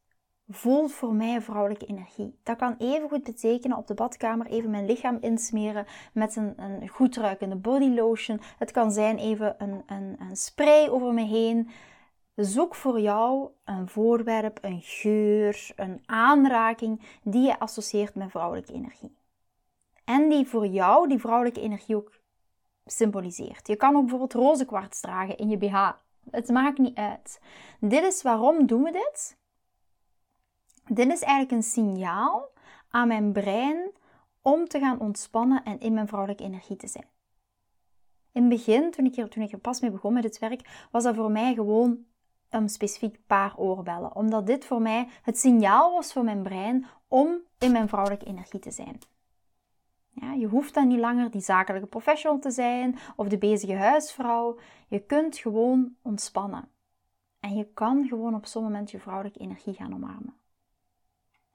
voelt 0.48 0.92
voor 0.92 1.14
mij 1.14 1.42
vrouwelijke 1.42 1.86
energie. 1.86 2.40
Dat 2.44 2.58
kan 2.58 2.76
even 2.78 3.10
goed 3.10 3.24
betekenen 3.24 3.78
op 3.78 3.88
de 3.88 3.94
badkamer 3.94 4.48
even 4.48 4.70
mijn 4.70 4.86
lichaam 4.86 5.18
insmeren 5.22 5.86
met 6.14 6.36
een, 6.36 6.54
een 6.62 6.88
goed 6.88 7.16
ruikende 7.16 7.56
body 7.56 7.90
lotion. 7.90 8.42
Het 8.58 8.72
kan 8.72 8.92
zijn 8.92 9.18
even 9.18 9.56
een, 9.58 9.84
een, 9.86 10.16
een 10.20 10.36
spray 10.36 10.88
over 10.90 11.14
me 11.14 11.26
heen. 11.26 11.70
Zoek 12.36 12.76
voor 12.76 13.00
jou 13.00 13.50
een 13.64 13.88
voorwerp, 13.88 14.58
een 14.62 14.82
geur, 14.82 15.72
een 15.76 16.04
aanraking 16.06 17.02
die 17.24 17.48
je 17.48 17.60
associeert 17.60 18.16
met 18.16 18.32
vrouwelijke 18.32 18.74
energie. 18.74 19.16
En 20.04 20.30
die 20.30 20.48
voor 20.48 20.68
jou 20.68 21.08
die 21.08 21.20
vrouwelijke 21.20 21.62
energie 21.62 21.96
ook 21.96 22.12
symboliseert. 22.86 23.68
Je 23.68 23.76
kan 23.76 23.96
ook 23.96 24.02
bijvoorbeeld 24.02 24.34
roze 24.34 24.66
kwarts 24.66 25.02
dragen 25.02 25.38
in 25.38 25.50
je 25.50 25.58
BH. 25.58 25.92
Het 26.32 26.50
maakt 26.50 26.78
niet 26.78 26.98
uit. 26.98 27.42
Dit 27.80 28.04
is 28.04 28.22
waarom 28.22 28.66
doen 28.66 28.84
we 28.84 28.92
dit? 28.92 29.38
Dit 30.88 31.12
is 31.12 31.22
eigenlijk 31.22 31.52
een 31.52 31.64
signaal 31.64 32.50
aan 32.90 33.08
mijn 33.08 33.32
brein 33.32 33.92
om 34.42 34.68
te 34.68 34.80
gaan 34.80 35.00
ontspannen 35.00 35.64
en 35.64 35.80
in 35.80 35.94
mijn 35.94 36.08
vrouwelijke 36.08 36.44
energie 36.44 36.76
te 36.76 36.88
zijn. 36.88 37.08
In 38.32 38.42
het 38.42 38.50
begin, 38.50 38.92
toen 38.92 39.06
ik, 39.06 39.16
er, 39.16 39.30
toen 39.30 39.44
ik 39.44 39.52
er 39.52 39.60
pas 39.60 39.82
mee 39.82 39.92
begon 39.92 40.14
met 40.14 40.24
het 40.24 40.40
werk, 40.40 40.88
was 40.92 41.04
dat 41.04 41.16
voor 41.16 41.32
mij 41.32 41.54
gewoon 41.54 41.98
een 42.50 42.70
specifiek 42.70 43.20
paar 43.28 43.58
oorbellen. 43.58 44.16
Omdat 44.16 44.48
dit 44.48 44.66
voor 44.66 44.82
mij 44.82 45.08
het 45.22 45.38
signaal 45.38 45.92
was 45.92 46.14
voor 46.14 46.24
mijn 46.24 46.44
brein 46.44 46.86
om 47.08 47.38
in 47.58 47.72
mijn 47.72 47.88
vrouwelijke 47.88 48.26
energie 48.26 48.60
te 48.60 48.72
zijn. 48.72 49.00
Ja, 50.10 50.34
je 50.34 50.48
hoeft 50.48 50.74
dan 50.74 50.88
niet 50.88 51.00
langer 51.00 51.32
die 51.32 51.42
zakelijke 51.42 51.88
professional 51.88 52.40
te 52.40 52.52
zijn 52.52 52.98
of 53.16 53.28
de 53.28 53.38
bezige 53.38 53.76
huisvrouw. 53.76 54.60
Je 54.88 55.00
kunt 55.00 55.38
gewoon 55.38 55.96
ontspannen. 56.02 56.70
En 57.40 57.56
je 57.56 57.74
kan 57.74 58.08
gewoon 58.08 58.36
op 58.36 58.46
zo'n 58.46 58.64
moment 58.64 58.92
je 58.92 59.00
vrouwelijke 59.00 59.40
energie 59.40 59.74
gaan 59.74 59.94
omarmen. 59.94 60.36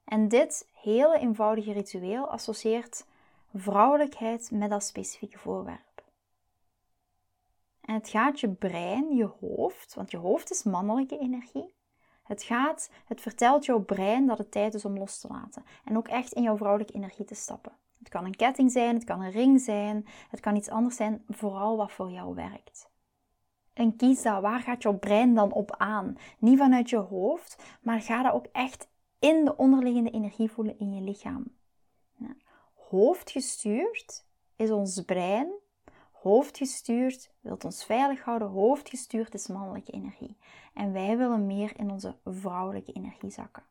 En 0.09 0.27
dit 0.27 0.67
hele 0.73 1.17
eenvoudige 1.19 1.71
ritueel 1.71 2.29
associeert 2.29 3.05
vrouwelijkheid 3.53 4.51
met 4.51 4.69
dat 4.69 4.83
specifieke 4.83 5.37
voorwerp. 5.37 6.03
En 7.81 7.93
het 7.93 8.09
gaat 8.09 8.39
je 8.39 8.49
brein, 8.49 9.15
je 9.15 9.29
hoofd, 9.39 9.93
want 9.93 10.11
je 10.11 10.17
hoofd 10.17 10.51
is 10.51 10.63
mannelijke 10.63 11.17
energie. 11.17 11.73
Het 12.23 12.43
gaat, 12.43 12.89
het 13.05 13.21
vertelt 13.21 13.65
jouw 13.65 13.79
brein 13.79 14.27
dat 14.27 14.37
het 14.37 14.51
tijd 14.51 14.73
is 14.73 14.85
om 14.85 14.97
los 14.97 15.19
te 15.19 15.27
laten. 15.27 15.65
En 15.85 15.97
ook 15.97 16.07
echt 16.07 16.33
in 16.33 16.43
jouw 16.43 16.57
vrouwelijke 16.57 16.93
energie 16.93 17.25
te 17.25 17.35
stappen. 17.35 17.71
Het 17.99 18.09
kan 18.09 18.25
een 18.25 18.35
ketting 18.35 18.71
zijn, 18.71 18.95
het 18.95 19.03
kan 19.03 19.21
een 19.21 19.31
ring 19.31 19.61
zijn, 19.61 20.07
het 20.29 20.39
kan 20.39 20.55
iets 20.55 20.69
anders 20.69 20.95
zijn, 20.95 21.23
vooral 21.27 21.77
wat 21.77 21.91
voor 21.91 22.11
jou 22.11 22.35
werkt. 22.35 22.89
En 23.73 23.95
kies 23.95 24.21
dat, 24.21 24.41
waar 24.41 24.59
gaat 24.59 24.83
jouw 24.83 24.97
brein 24.97 25.33
dan 25.33 25.51
op 25.51 25.75
aan? 25.77 26.17
Niet 26.39 26.57
vanuit 26.57 26.89
je 26.89 26.97
hoofd, 26.97 27.63
maar 27.81 28.01
ga 28.01 28.23
dat 28.23 28.33
ook 28.33 28.45
echt 28.51 28.87
in 29.19 29.45
de 29.45 29.57
onderliggende 29.57 30.09
energie 30.09 30.51
voelen 30.51 30.79
in 30.79 30.93
je 30.93 31.01
lichaam. 31.01 31.45
Ja. 32.15 32.35
Hoofdgestuurd 32.73 34.25
is 34.55 34.71
ons 34.71 35.01
brein. 35.01 35.51
hoofdgestuurd, 36.11 37.31
wilt 37.39 37.65
ons 37.65 37.85
veilig 37.85 38.23
houden. 38.23 38.47
Hoofdgestuurd 38.47 39.33
is 39.33 39.47
mannelijke 39.47 39.91
energie. 39.91 40.37
En 40.73 40.93
wij 40.93 41.17
willen 41.17 41.45
meer 41.45 41.79
in 41.79 41.91
onze 41.91 42.15
vrouwelijke 42.25 42.91
energie 42.91 43.29
zakken. 43.29 43.63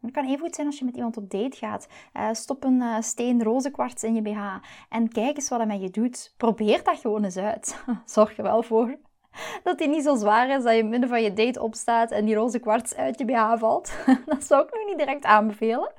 Het 0.00 0.12
kan 0.12 0.24
even 0.24 0.38
goed 0.38 0.54
zijn 0.54 0.66
als 0.66 0.78
je 0.78 0.84
met 0.84 0.96
iemand 0.96 1.16
op 1.16 1.30
date 1.30 1.56
gaat. 1.56 1.88
Uh, 2.14 2.32
stop 2.32 2.64
een 2.64 2.80
uh, 2.80 3.00
steen 3.00 3.42
rozenkwarts 3.42 4.02
in 4.02 4.14
je 4.14 4.22
BH 4.22 4.56
en 4.88 5.08
kijk 5.08 5.36
eens 5.36 5.48
wat 5.48 5.58
hij 5.58 5.68
met 5.68 5.80
je 5.80 5.90
doet. 5.90 6.34
Probeer 6.36 6.84
dat 6.84 6.98
gewoon 6.98 7.24
eens 7.24 7.36
uit. 7.36 7.84
Zorg 8.04 8.36
er 8.36 8.42
wel 8.42 8.62
voor 8.62 8.98
dat 9.64 9.78
die 9.78 9.88
niet 9.88 10.02
zo 10.02 10.16
zwaar 10.16 10.48
is 10.48 10.62
dat 10.62 10.72
je 10.72 10.78
in 10.78 10.88
midden 10.88 11.08
van 11.08 11.22
je 11.22 11.32
date 11.32 11.62
opstaat 11.62 12.10
en 12.10 12.24
die 12.24 12.34
roze 12.34 12.58
kwarts 12.58 12.94
uit 12.94 13.18
je 13.18 13.24
BH 13.24 13.58
valt. 13.58 13.92
dat 14.26 14.44
zou 14.44 14.64
ik 14.64 14.74
nog 14.74 14.86
niet 14.86 14.98
direct 14.98 15.24
aanbevelen. 15.24 15.92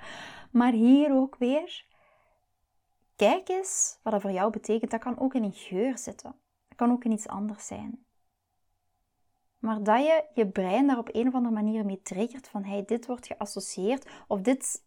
Maar 0.52 0.72
hier 0.72 1.14
ook 1.14 1.36
weer, 1.36 1.86
kijk 3.16 3.50
eens 3.50 4.00
wat 4.04 4.14
dat 4.14 4.22
voor 4.22 4.32
jou 4.32 4.52
betekent. 4.52 4.92
Dat 4.92 5.00
kan 5.00 5.20
ook 5.20 5.34
in 5.34 5.44
een 5.44 5.54
geur 5.54 5.98
zitten. 5.98 6.36
Dat 6.68 6.78
kan 6.78 6.92
ook 6.92 7.04
in 7.04 7.12
iets 7.12 7.28
anders 7.28 7.68
zijn. 7.68 8.06
Maar 9.60 9.84
dat 9.84 10.00
je 10.00 10.24
je 10.34 10.48
brein 10.48 10.88
daar 10.88 10.98
op 10.98 11.10
een 11.12 11.28
of 11.28 11.34
andere 11.34 11.54
manier 11.54 11.86
mee 11.86 12.02
triggert 12.02 12.48
van 12.48 12.64
hey, 12.64 12.86
dit 12.86 13.06
wordt 13.06 13.28
geassocieerd 13.28 14.10
of 14.28 14.42
dit 14.42 14.84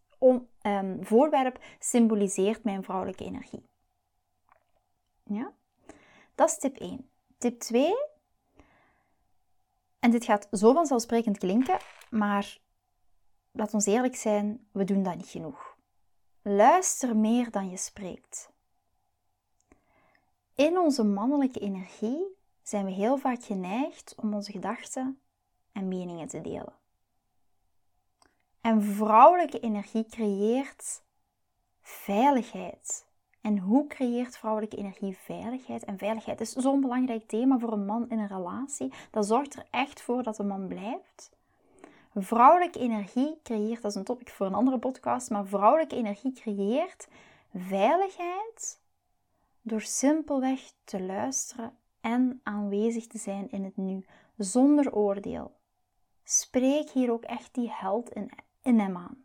um, 0.62 0.98
voorwerp 1.00 1.58
symboliseert 1.78 2.64
mijn 2.64 2.82
vrouwelijke 2.82 3.24
energie. 3.24 3.68
Ja? 5.24 5.52
Dat 6.34 6.48
is 6.48 6.58
tip 6.58 6.76
1. 6.76 7.10
Tip 7.38 7.58
2 7.58 7.94
en 10.00 10.10
dit 10.10 10.24
gaat 10.24 10.48
zo 10.52 10.72
vanzelfsprekend 10.72 11.38
klinken, 11.38 11.78
maar 12.10 12.58
laat 13.50 13.74
ons 13.74 13.86
eerlijk 13.86 14.16
zijn, 14.16 14.68
we 14.72 14.84
doen 14.84 15.02
dat 15.02 15.16
niet 15.16 15.28
genoeg. 15.28 15.76
Luister 16.42 17.16
meer 17.16 17.50
dan 17.50 17.70
je 17.70 17.76
spreekt. 17.76 18.50
In 20.54 20.78
onze 20.78 21.04
mannelijke 21.04 21.60
energie 21.60 22.36
zijn 22.62 22.84
we 22.84 22.90
heel 22.90 23.16
vaak 23.16 23.44
geneigd 23.44 24.14
om 24.16 24.34
onze 24.34 24.52
gedachten 24.52 25.20
en 25.72 25.88
meningen 25.88 26.28
te 26.28 26.40
delen. 26.40 26.76
En 28.60 28.82
vrouwelijke 28.82 29.60
energie 29.60 30.06
creëert 30.06 31.02
veiligheid, 31.80 33.07
en 33.40 33.58
hoe 33.58 33.86
creëert 33.86 34.36
vrouwelijke 34.36 34.76
energie 34.76 35.16
veiligheid? 35.16 35.84
En 35.84 35.98
veiligheid 35.98 36.40
is 36.40 36.52
zo'n 36.52 36.80
belangrijk 36.80 37.26
thema 37.26 37.58
voor 37.58 37.72
een 37.72 37.86
man 37.86 38.08
in 38.08 38.18
een 38.18 38.28
relatie. 38.28 38.92
Dat 39.10 39.26
zorgt 39.26 39.54
er 39.54 39.66
echt 39.70 40.02
voor 40.02 40.22
dat 40.22 40.36
de 40.36 40.44
man 40.44 40.66
blijft. 40.66 41.30
Vrouwelijke 42.14 42.78
energie 42.78 43.38
creëert, 43.42 43.82
dat 43.82 43.90
is 43.90 43.96
een 43.96 44.04
topic 44.04 44.28
voor 44.28 44.46
een 44.46 44.54
andere 44.54 44.78
podcast, 44.78 45.30
maar 45.30 45.46
vrouwelijke 45.46 45.96
energie 45.96 46.32
creëert 46.32 47.08
veiligheid 47.54 48.80
door 49.62 49.80
simpelweg 49.80 50.72
te 50.84 51.02
luisteren 51.02 51.76
en 52.00 52.40
aanwezig 52.42 53.06
te 53.06 53.18
zijn 53.18 53.50
in 53.50 53.64
het 53.64 53.76
nu, 53.76 54.04
zonder 54.36 54.92
oordeel. 54.92 55.56
Spreek 56.24 56.90
hier 56.90 57.12
ook 57.12 57.24
echt 57.24 57.54
die 57.54 57.70
held 57.72 58.10
in, 58.10 58.30
in 58.62 58.78
hem 58.78 58.96
aan. 58.96 59.24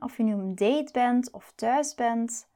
Of 0.00 0.16
je 0.16 0.22
nu 0.22 0.32
een 0.32 0.54
date 0.54 0.92
bent 0.92 1.30
of 1.30 1.52
thuis 1.54 1.94
bent, 1.94 2.48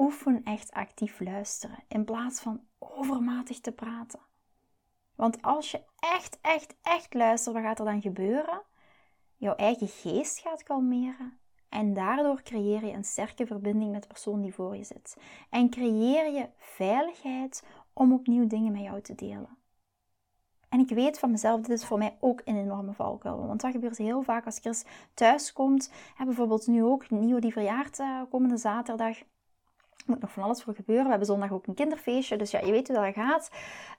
oefen 0.00 0.44
echt 0.44 0.70
actief 0.70 1.20
luisteren 1.20 1.84
in 1.88 2.04
plaats 2.04 2.40
van 2.40 2.60
overmatig 2.78 3.60
te 3.60 3.72
praten. 3.72 4.20
Want 5.14 5.42
als 5.42 5.70
je 5.70 5.84
echt, 5.98 6.38
echt, 6.40 6.74
echt 6.82 7.14
luistert, 7.14 7.54
wat 7.54 7.64
gaat 7.64 7.78
er 7.78 7.84
dan 7.84 8.00
gebeuren? 8.00 8.62
Jouw 9.36 9.54
eigen 9.54 9.88
geest 9.88 10.38
gaat 10.38 10.62
kalmeren 10.62 11.38
en 11.68 11.94
daardoor 11.94 12.42
creëer 12.42 12.84
je 12.84 12.92
een 12.92 13.04
sterke 13.04 13.46
verbinding 13.46 13.92
met 13.92 14.02
de 14.02 14.08
persoon 14.08 14.40
die 14.40 14.54
voor 14.54 14.76
je 14.76 14.84
zit. 14.84 15.16
En 15.50 15.70
creëer 15.70 16.32
je 16.32 16.48
veiligheid 16.56 17.64
om 17.92 18.12
opnieuw 18.12 18.46
dingen 18.46 18.72
met 18.72 18.82
jou 18.82 19.00
te 19.00 19.14
delen. 19.14 19.58
En 20.68 20.80
ik 20.80 20.88
weet 20.88 21.18
van 21.18 21.30
mezelf, 21.30 21.60
dit 21.60 21.78
is 21.78 21.86
voor 21.86 21.98
mij 21.98 22.16
ook 22.20 22.42
een 22.44 22.56
enorme 22.56 22.92
valkuil. 22.92 23.46
Want 23.46 23.60
dat 23.60 23.72
gebeurt 23.72 23.96
heel 23.96 24.22
vaak 24.22 24.46
als 24.46 24.58
Chris 24.58 24.84
thuis 25.14 25.52
komt. 25.52 25.92
En 26.18 26.24
bijvoorbeeld 26.24 26.66
nu 26.66 26.84
ook, 26.84 27.10
Nieuwe 27.10 27.40
die 27.40 27.52
verjaart 27.52 27.98
uh, 27.98 28.22
komende 28.30 28.56
zaterdag 28.56 29.18
moet 30.06 30.20
nog 30.20 30.32
van 30.32 30.42
alles 30.42 30.62
voor 30.62 30.74
gebeuren. 30.74 31.04
We 31.04 31.10
hebben 31.10 31.26
zondag 31.26 31.52
ook 31.52 31.66
een 31.66 31.74
kinderfeestje, 31.74 32.36
dus 32.36 32.50
ja, 32.50 32.60
je 32.60 32.70
weet 32.70 32.88
hoe 32.88 32.96
dat 32.96 33.14
gaat. 33.14 33.50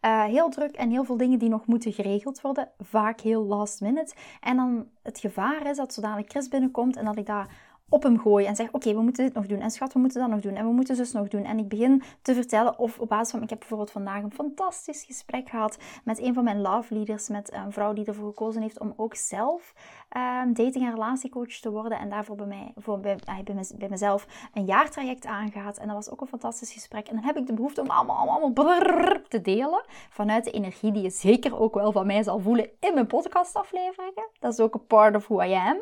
Uh, 0.01 0.24
heel 0.24 0.50
druk 0.50 0.75
en 0.75 0.89
heel 0.89 1.03
veel 1.03 1.17
dingen 1.17 1.39
die 1.39 1.50
nog 1.50 1.65
moeten 1.65 1.93
geregeld 1.93 2.41
worden. 2.41 2.70
Vaak 2.79 3.20
heel 3.20 3.43
last 3.43 3.81
minute. 3.81 4.15
En 4.41 4.55
dan 4.55 4.88
het 5.03 5.20
gevaar 5.20 5.70
is 5.70 5.77
dat 5.77 5.93
zodanig 5.93 6.27
Chris 6.27 6.48
binnenkomt 6.48 6.98
en 6.98 7.05
dat 7.05 7.17
ik 7.17 7.25
daar 7.25 7.48
op 7.92 8.04
hem 8.04 8.20
gooien 8.20 8.48
en 8.48 8.56
zeg: 8.56 8.72
Oké, 8.72 8.94
we 8.94 9.02
moeten 9.02 9.24
dit 9.24 9.34
nog 9.34 9.46
doen. 9.46 9.60
En 9.60 9.72
schat, 9.72 9.94
we 9.94 10.00
moeten 10.00 10.22
dat 10.22 10.30
nog 10.30 10.40
doen. 10.40 10.56
En 10.56 10.66
we 10.66 10.72
moeten 10.72 10.96
zus 10.96 11.12
nog 11.12 11.28
doen. 11.28 11.44
En 11.44 11.58
ik 11.58 11.68
begin 11.68 12.04
te 12.22 12.34
vertellen, 12.34 12.80
of 12.80 13.00
op 13.00 13.10
basis 13.10 13.32
van. 13.32 13.42
Ik 13.42 13.50
heb 13.50 13.60
bijvoorbeeld 13.60 13.92
vandaag 13.92 14.24
een 14.24 14.32
fantastisch 14.32 15.04
gesprek 15.04 15.50
gehad 15.50 15.78
met 16.04 16.20
een 16.20 16.34
van 16.34 16.44
mijn 16.44 16.62
love 16.62 16.94
leaders, 16.94 17.28
met 17.28 17.54
een 17.54 17.72
vrouw 17.72 17.94
die 17.94 18.06
ervoor 18.06 18.28
gekozen 18.28 18.62
heeft 18.62 18.80
om 18.80 18.94
ook 18.96 19.16
zelf 19.16 19.74
um, 20.18 20.54
dating- 20.54 20.86
en 20.86 20.92
relatiecoach 20.92 21.54
te 21.54 21.72
worden. 21.72 22.00
En 22.00 22.10
daarvoor 22.10 22.36
bij, 22.36 22.46
mij, 22.46 22.74
voor, 22.76 23.00
bij, 23.00 23.18
bij, 23.26 23.68
bij 23.78 23.90
mezelf 23.90 24.28
een 24.54 24.66
jaartraject 24.66 25.26
aangaat. 25.26 25.78
En 25.78 25.88
dat 25.88 25.96
was 25.96 26.10
ook 26.10 26.22
een 26.22 26.28
fantastisch 26.28 26.74
gesprek. 26.74 27.08
En 27.08 27.16
dan 27.16 27.24
heb 27.24 27.38
ik 27.38 27.48
de 27.48 27.54
behoefte 27.54 27.82
om 27.82 27.90
allemaal, 27.90 28.18
allemaal, 28.18 28.36
allemaal 28.36 29.22
te 29.28 29.42
delen. 29.42 29.84
Vanuit 30.10 30.44
de 30.44 30.52
energie 30.52 30.92
die 30.92 31.04
je 31.04 31.10
zeker 31.10 31.60
ook 31.60 31.74
wel 31.74 31.92
van 31.92 32.06
mij 32.06 32.24
zal 32.24 32.40
voelen 32.40 32.70
in 32.80 32.94
mijn 32.94 33.08
podcastafleveringen. 33.08 34.30
Dat 34.40 34.54
is 34.54 34.60
ook 34.60 34.74
een 34.74 34.86
part 34.88 35.16
of 35.16 35.28
who 35.28 35.42
I 35.42 35.54
am. 35.54 35.78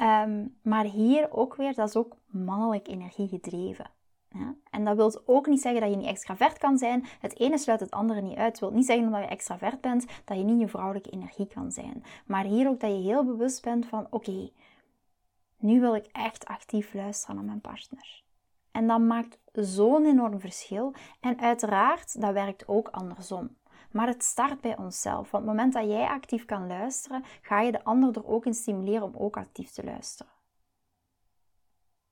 Ehm, 0.00 0.46
maar 0.62 0.84
hier 0.84 1.32
ook 1.32 1.54
weer, 1.54 1.74
dat 1.74 1.88
is 1.88 1.96
ook 1.96 2.16
mannelijk 2.26 2.88
energie 2.88 3.28
gedreven. 3.28 3.90
En 4.70 4.84
dat 4.84 4.96
wil 4.96 5.22
ook 5.26 5.46
niet 5.46 5.60
zeggen 5.60 5.80
dat 5.80 5.90
je 5.90 5.96
niet 5.96 6.06
extravert 6.06 6.58
kan 6.58 6.78
zijn. 6.78 7.06
Het 7.20 7.38
ene 7.38 7.58
sluit 7.58 7.80
het 7.80 7.90
andere 7.90 8.20
niet 8.20 8.36
uit. 8.36 8.50
Het 8.50 8.60
wil 8.60 8.70
niet 8.70 8.86
zeggen 8.86 9.06
omdat 9.06 9.20
je 9.20 9.26
extravert 9.26 9.80
bent, 9.80 10.06
dat 10.24 10.36
je 10.36 10.42
niet 10.42 10.60
je 10.60 10.68
vrouwelijke 10.68 11.10
energie 11.10 11.46
kan 11.46 11.72
zijn. 11.72 12.04
Maar 12.26 12.44
hier 12.44 12.68
ook 12.68 12.80
dat 12.80 12.90
je 12.90 12.96
heel 12.96 13.24
bewust 13.24 13.62
bent 13.62 13.86
van, 13.86 14.06
oké, 14.10 14.50
nu 15.56 15.80
wil 15.80 15.94
ik 15.94 16.06
echt 16.12 16.46
actief 16.46 16.94
luisteren 16.94 17.36
naar 17.36 17.44
mijn 17.44 17.60
partner. 17.60 18.22
En 18.70 18.86
dat 18.86 19.00
maakt 19.00 19.38
zo'n 19.52 20.06
enorm 20.06 20.40
verschil. 20.40 20.94
En 21.20 21.40
uiteraard, 21.40 22.20
dat 22.20 22.32
werkt 22.32 22.68
ook 22.68 22.88
andersom. 22.88 23.56
Maar 23.90 24.06
het 24.06 24.22
start 24.22 24.60
bij 24.60 24.76
onszelf. 24.76 25.30
Want 25.30 25.44
op 25.44 25.48
het 25.48 25.58
moment 25.58 25.72
dat 25.72 25.84
jij 25.84 26.06
actief 26.06 26.44
kan 26.44 26.66
luisteren, 26.66 27.24
ga 27.42 27.60
je 27.60 27.72
de 27.72 27.84
ander 27.84 28.16
er 28.16 28.26
ook 28.26 28.46
in 28.46 28.54
stimuleren 28.54 29.02
om 29.02 29.16
ook 29.16 29.36
actief 29.36 29.70
te 29.70 29.84
luisteren. 29.84 30.32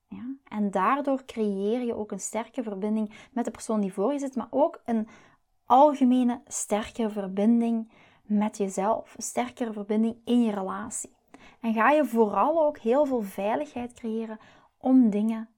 Ja? 0.07 0.35
En 0.43 0.71
daardoor 0.71 1.25
creëer 1.25 1.81
je 1.81 1.95
ook 1.95 2.11
een 2.11 2.19
sterke 2.19 2.63
verbinding 2.63 3.13
met 3.31 3.45
de 3.45 3.51
persoon 3.51 3.81
die 3.81 3.93
voor 3.93 4.13
je 4.13 4.19
zit, 4.19 4.35
maar 4.35 4.47
ook 4.49 4.81
een 4.85 5.07
algemene 5.65 6.41
sterkere 6.47 7.09
verbinding 7.09 7.91
met 8.23 8.57
jezelf, 8.57 9.15
een 9.15 9.23
sterkere 9.23 9.73
verbinding 9.73 10.15
in 10.25 10.43
je 10.43 10.51
relatie. 10.51 11.17
En 11.59 11.73
ga 11.73 11.89
je 11.89 12.05
vooral 12.05 12.65
ook 12.65 12.77
heel 12.77 13.05
veel 13.05 13.21
veiligheid 13.21 13.93
creëren 13.93 14.39
om 14.77 15.09
dingen 15.09 15.49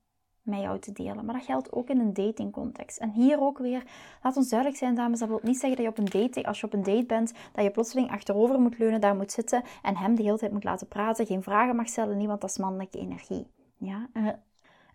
met 0.51 0.61
jou 0.61 0.79
te 0.79 0.91
delen. 0.91 1.25
Maar 1.25 1.35
dat 1.35 1.43
geldt 1.43 1.71
ook 1.71 1.89
in 1.89 1.99
een 1.99 2.13
datingcontext. 2.13 2.97
En 2.97 3.09
hier 3.09 3.41
ook 3.41 3.57
weer, 3.57 3.83
laat 4.23 4.37
ons 4.37 4.49
duidelijk 4.49 4.79
zijn, 4.79 4.95
dames, 4.95 5.19
dat 5.19 5.27
wil 5.27 5.39
niet 5.43 5.59
zeggen 5.59 5.83
dat 5.83 5.85
je 5.85 6.01
op 6.01 6.11
een 6.13 6.21
date, 6.21 6.47
als 6.47 6.59
je 6.59 6.65
op 6.65 6.73
een 6.73 6.83
date 6.83 7.05
bent, 7.05 7.33
dat 7.53 7.63
je 7.63 7.71
plotseling 7.71 8.11
achterover 8.11 8.59
moet 8.59 8.77
leunen, 8.77 9.01
daar 9.01 9.15
moet 9.15 9.31
zitten 9.31 9.63
en 9.81 9.97
hem 9.97 10.15
de 10.15 10.23
hele 10.23 10.37
tijd 10.37 10.51
moet 10.51 10.63
laten 10.63 10.87
praten, 10.87 11.25
geen 11.25 11.43
vragen 11.43 11.75
mag 11.75 11.87
stellen, 11.87 12.17
niet, 12.17 12.27
want 12.27 12.41
dat 12.41 12.49
is 12.49 12.57
mannelijke 12.57 12.99
energie. 12.99 13.47
Ja? 13.77 14.09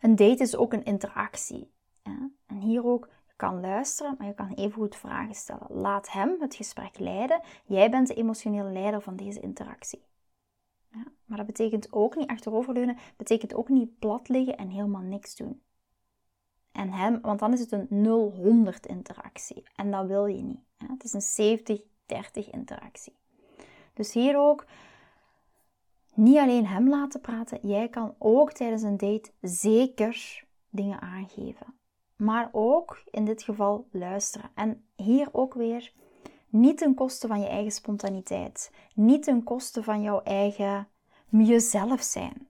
Een 0.01 0.17
date 0.17 0.43
is 0.43 0.57
ook 0.57 0.73
een 0.73 0.85
interactie. 0.85 1.71
En 2.47 2.57
hier 2.57 2.87
ook, 2.87 3.09
je 3.27 3.33
kan 3.37 3.61
luisteren, 3.61 4.15
maar 4.19 4.27
je 4.27 4.35
kan 4.35 4.53
even 4.55 4.73
goed 4.73 4.97
vragen 4.97 5.35
stellen. 5.35 5.67
Laat 5.69 6.13
hem 6.13 6.37
het 6.41 6.55
gesprek 6.55 6.99
leiden. 6.99 7.41
Jij 7.65 7.91
bent 7.91 8.09
de 8.09 8.15
emotionele 8.15 8.71
leider 8.71 9.01
van 9.01 9.17
deze 9.17 9.41
interactie. 9.41 10.03
Ja, 10.97 11.13
maar 11.25 11.37
dat 11.37 11.47
betekent 11.47 11.93
ook 11.93 12.17
niet 12.17 12.29
achteroverleunen, 12.29 12.97
betekent 13.17 13.55
ook 13.55 13.69
niet 13.69 13.99
plat 13.99 14.29
liggen 14.29 14.57
en 14.57 14.69
helemaal 14.69 15.03
niks 15.03 15.37
doen. 15.37 15.63
En 16.73 16.91
hem, 16.91 17.21
want 17.21 17.39
dan 17.39 17.53
is 17.53 17.61
het 17.61 17.73
een 17.73 17.89
0-100 18.75 18.81
interactie. 18.81 19.63
En 19.75 19.91
dat 19.91 20.07
wil 20.07 20.27
je 20.27 20.43
niet. 20.43 20.61
Het 20.77 21.05
is 21.05 21.13
een 21.13 21.59
70-30 22.47 22.51
interactie. 22.51 23.17
Dus 23.95 24.13
hier 24.13 24.39
ook 24.39 24.67
niet 26.15 26.39
alleen 26.39 26.67
hem 26.67 26.89
laten 26.89 27.21
praten, 27.21 27.69
jij 27.69 27.89
kan 27.89 28.15
ook 28.19 28.53
tijdens 28.53 28.83
een 28.83 28.97
date 28.97 29.31
zeker 29.41 30.45
dingen 30.71 31.01
aangeven. 31.01 31.75
Maar 32.17 32.49
ook 32.53 33.03
in 33.11 33.25
dit 33.25 33.43
geval 33.43 33.89
luisteren. 33.91 34.51
En 34.55 34.87
hier 34.95 35.29
ook 35.33 35.55
weer 35.55 35.93
niet 36.61 36.79
ten 36.79 36.95
koste 36.95 37.27
van 37.27 37.41
je 37.41 37.49
eigen 37.49 37.73
spontaniteit. 37.73 38.73
Niet 38.95 39.23
ten 39.23 39.43
koste 39.43 39.83
van 39.83 40.03
jouw 40.03 40.23
eigen 40.23 40.89
jezelf 41.31 42.01
zijn. 42.01 42.49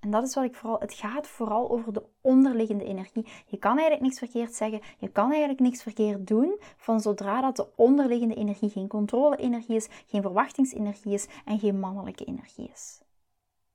En 0.00 0.10
dat 0.10 0.22
is 0.22 0.34
wat 0.34 0.44
ik 0.44 0.54
vooral. 0.54 0.80
Het 0.80 0.94
gaat 0.94 1.26
vooral 1.26 1.70
over 1.70 1.92
de 1.92 2.02
onderliggende 2.20 2.84
energie. 2.84 3.26
Je 3.46 3.56
kan 3.56 3.72
eigenlijk 3.72 4.00
niks 4.00 4.18
verkeerd 4.18 4.54
zeggen. 4.54 4.80
Je 4.98 5.08
kan 5.08 5.30
eigenlijk 5.30 5.60
niks 5.60 5.82
verkeerd 5.82 6.26
doen. 6.26 6.60
Van 6.76 7.00
zodra 7.00 7.40
dat 7.40 7.56
de 7.56 7.76
onderliggende 7.76 8.34
energie 8.34 8.70
geen 8.70 8.88
controle-energie 8.88 9.76
is, 9.76 9.88
geen 10.06 10.22
verwachtingsenergie 10.22 11.12
is 11.12 11.26
en 11.44 11.58
geen 11.58 11.80
mannelijke 11.80 12.24
energie 12.24 12.70
is. 12.72 13.00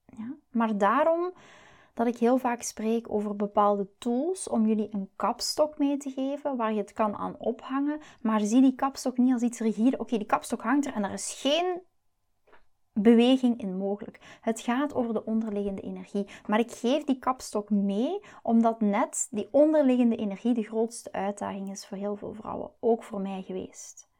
Ja? 0.06 0.36
Maar 0.52 0.78
daarom 0.78 1.34
dat 1.94 2.08
ik 2.08 2.18
heel 2.18 2.38
vaak 2.38 2.62
spreek 2.62 3.12
over 3.12 3.36
bepaalde 3.36 3.90
tools 3.98 4.48
om 4.50 4.68
jullie 4.68 4.88
een 4.92 5.10
kapstok 5.16 5.78
mee 5.78 5.98
te 5.98 6.10
geven 6.10 6.56
waar 6.56 6.74
je 6.74 6.82
het 6.82 6.94
kan 6.94 7.16
aan 7.16 7.36
ophangen. 7.38 8.00
Maar 8.22 8.40
zie 8.40 8.62
die 8.62 8.76
kapstok 8.76 9.18
niet 9.18 9.34
als 9.34 9.42
iets 9.42 9.60
rigide. 9.60 9.98
Oké, 9.98 10.18
die 10.18 10.28
kapstok 10.28 10.62
hangt 10.62 10.86
er 10.86 10.94
en 10.94 11.04
er 11.04 11.14
is 11.14 11.34
geen 11.42 11.82
beweging 12.94 13.62
in 13.62 13.78
mogelijk. 13.78 14.20
Het 14.42 14.62
gaat 14.62 14.94
over 14.94 15.14
de 15.14 15.26
onderliggende 15.26 15.82
energie. 15.82 16.28
Maar 16.48 16.60
ik 16.60 16.72
geef 16.72 17.04
die 17.04 17.20
kapstok 17.20 17.70
mee 17.70 18.20
omdat 18.42 18.82
net 18.82 19.28
die 19.32 19.48
onderliggende 19.52 20.16
energie 20.16 20.54
de 20.54 20.64
grootste 20.64 21.12
uitdaging 21.12 21.72
is 21.72 21.86
voor 21.86 21.98
heel 21.98 22.16
veel 22.16 22.34
vrouwen. 22.34 22.72
Ook 22.80 23.04
voor 23.04 23.22
mij 23.22 23.42
geweest. 23.42 24.12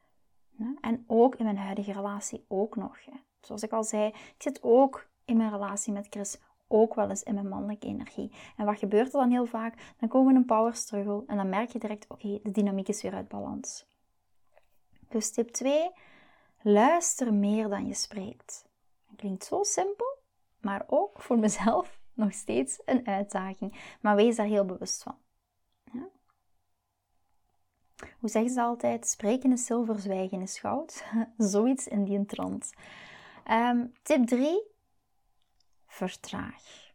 En 0.80 1.04
ook 1.06 1.34
in 1.36 1.44
mijn 1.44 1.56
huidige 1.56 1.92
relatie 1.92 2.44
ook 2.48 2.76
nog. 2.76 2.98
Zoals 3.40 3.62
ik 3.62 3.72
al 3.72 3.84
zei, 3.84 4.06
ik 4.06 4.34
zit 4.38 4.62
ook 4.62 5.08
in 5.24 5.36
mijn 5.36 5.50
relatie 5.50 5.92
met 5.92 6.06
Chris 6.10 6.38
ook 6.68 6.94
wel 6.94 7.08
eens 7.08 7.22
in 7.22 7.34
mijn 7.34 7.48
mannelijke 7.48 7.86
energie. 7.86 8.32
En 8.56 8.64
wat 8.64 8.78
gebeurt 8.78 9.06
er 9.06 9.20
dan 9.20 9.30
heel 9.30 9.46
vaak? 9.46 9.94
Dan 9.98 10.08
komen 10.08 10.32
we 10.32 10.38
een 10.38 10.46
power 10.46 10.74
struggle 10.74 11.22
en 11.26 11.36
dan 11.36 11.48
merk 11.48 11.70
je 11.70 11.78
direct, 11.78 12.06
oké, 12.08 12.38
de 12.42 12.50
dynamiek 12.50 12.88
is 12.88 13.02
weer 13.02 13.14
uit 13.14 13.28
balans. 13.28 13.86
Dus 15.08 15.30
tip 15.30 15.48
2, 15.48 15.90
luister 16.62 17.34
meer 17.34 17.68
dan 17.68 17.86
je 17.86 17.94
spreekt. 17.94 18.64
Klinkt 19.16 19.44
zo 19.44 19.62
simpel, 19.62 20.18
maar 20.60 20.84
ook 20.86 21.22
voor 21.22 21.38
mezelf 21.38 21.98
nog 22.12 22.32
steeds 22.32 22.80
een 22.84 23.06
uitdaging. 23.06 23.96
Maar 24.00 24.16
wees 24.16 24.36
daar 24.36 24.46
heel 24.46 24.64
bewust 24.64 25.02
van. 25.02 25.16
Ja? 25.92 26.08
Hoe 28.18 28.28
zeggen 28.28 28.52
ze 28.52 28.60
altijd? 28.60 29.06
Spreken 29.06 29.52
is 29.52 29.66
zilver, 29.66 29.98
zwijgen 29.98 30.40
is 30.40 30.58
goud. 30.58 31.04
Zoiets 31.38 31.86
in 31.88 32.04
die 32.04 32.24
trant. 32.24 32.72
Um, 33.50 33.92
tip 34.02 34.26
3, 34.26 34.73
vertraag. 35.94 36.92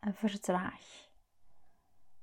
Vertraag. 0.00 1.10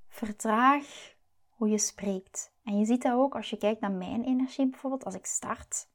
Vertraag 0.08 1.14
hoe 1.50 1.68
je 1.68 1.78
spreekt. 1.78 2.52
En 2.64 2.78
je 2.78 2.84
ziet 2.84 3.02
dat 3.02 3.12
ook 3.12 3.34
als 3.34 3.50
je 3.50 3.56
kijkt 3.56 3.80
naar 3.80 3.92
mijn 3.92 4.24
energie 4.24 4.68
bijvoorbeeld. 4.68 5.04
Als 5.04 5.14
ik 5.14 5.26
start 5.26 5.88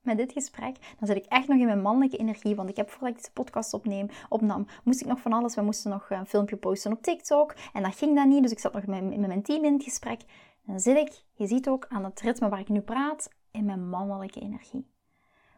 met 0.00 0.16
dit 0.16 0.32
gesprek, 0.32 0.76
dan 0.98 1.06
zit 1.06 1.16
ik 1.16 1.24
echt 1.24 1.48
nog 1.48 1.58
in 1.58 1.66
mijn 1.66 1.82
mannelijke 1.82 2.16
energie. 2.16 2.54
Want 2.54 2.68
ik 2.68 2.76
heb 2.76 2.90
voordat 2.90 3.08
ik 3.08 3.16
deze 3.16 3.32
podcast 3.32 3.74
opneem, 3.74 4.08
opnam, 4.28 4.66
moest 4.84 5.00
ik 5.00 5.06
nog 5.06 5.20
van 5.20 5.32
alles. 5.32 5.54
We 5.54 5.62
moesten 5.62 5.90
nog 5.90 6.10
een 6.10 6.26
filmpje 6.26 6.56
posten 6.56 6.92
op 6.92 7.02
TikTok. 7.02 7.54
En 7.72 7.82
dat 7.82 7.96
ging 7.96 8.14
dan 8.14 8.28
niet, 8.28 8.42
dus 8.42 8.52
ik 8.52 8.58
zat 8.58 8.72
nog 8.72 8.86
met, 8.86 9.04
met 9.04 9.26
mijn 9.26 9.42
team 9.42 9.64
in 9.64 9.72
het 9.72 9.82
gesprek. 9.82 10.20
En 10.66 10.72
dan 10.72 10.80
zit 10.80 10.96
ik, 10.96 11.24
je 11.32 11.46
ziet 11.46 11.68
ook 11.68 11.86
aan 11.88 12.04
het 12.04 12.20
ritme 12.20 12.48
waar 12.48 12.60
ik 12.60 12.68
nu 12.68 12.80
praat, 12.80 13.30
in 13.50 13.64
mijn 13.64 13.88
mannelijke 13.88 14.40
energie. 14.40 14.93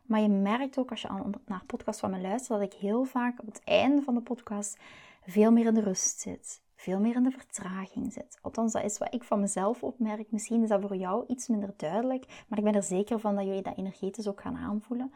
Maar 0.07 0.21
je 0.21 0.29
merkt 0.29 0.79
ook 0.79 0.91
als 0.91 1.03
je 1.03 1.09
naar 1.47 1.65
podcast 1.67 2.01
van 2.01 2.11
me 2.11 2.21
luistert, 2.21 2.61
dat 2.61 2.73
ik 2.73 2.79
heel 2.79 3.05
vaak 3.05 3.41
op 3.41 3.47
het 3.47 3.61
einde 3.65 4.03
van 4.03 4.15
de 4.15 4.21
podcast 4.21 4.79
veel 5.27 5.53
meer 5.53 5.67
in 5.67 5.75
de 5.75 5.81
rust 5.81 6.21
zit. 6.21 6.61
Veel 6.77 7.01
meer 7.01 7.15
in 7.15 7.23
de 7.23 7.31
vertraging 7.31 8.13
zit. 8.13 8.39
Althans, 8.43 8.73
dat 8.73 8.85
is 8.85 8.99
wat 8.99 9.15
ik 9.15 9.25
van 9.25 9.41
mezelf 9.41 9.83
opmerk. 9.83 10.31
Misschien 10.31 10.63
is 10.63 10.69
dat 10.69 10.81
voor 10.81 10.97
jou 10.97 11.25
iets 11.27 11.49
minder 11.49 11.75
duidelijk, 11.77 12.45
maar 12.49 12.59
ik 12.59 12.65
ben 12.65 12.75
er 12.75 12.83
zeker 12.83 13.21
van 13.21 13.35
dat 13.35 13.45
jullie 13.45 13.63
dat 13.63 13.77
energetisch 13.79 14.29
ook 14.29 14.41
gaan 14.41 14.57
aanvoelen. 14.57 15.13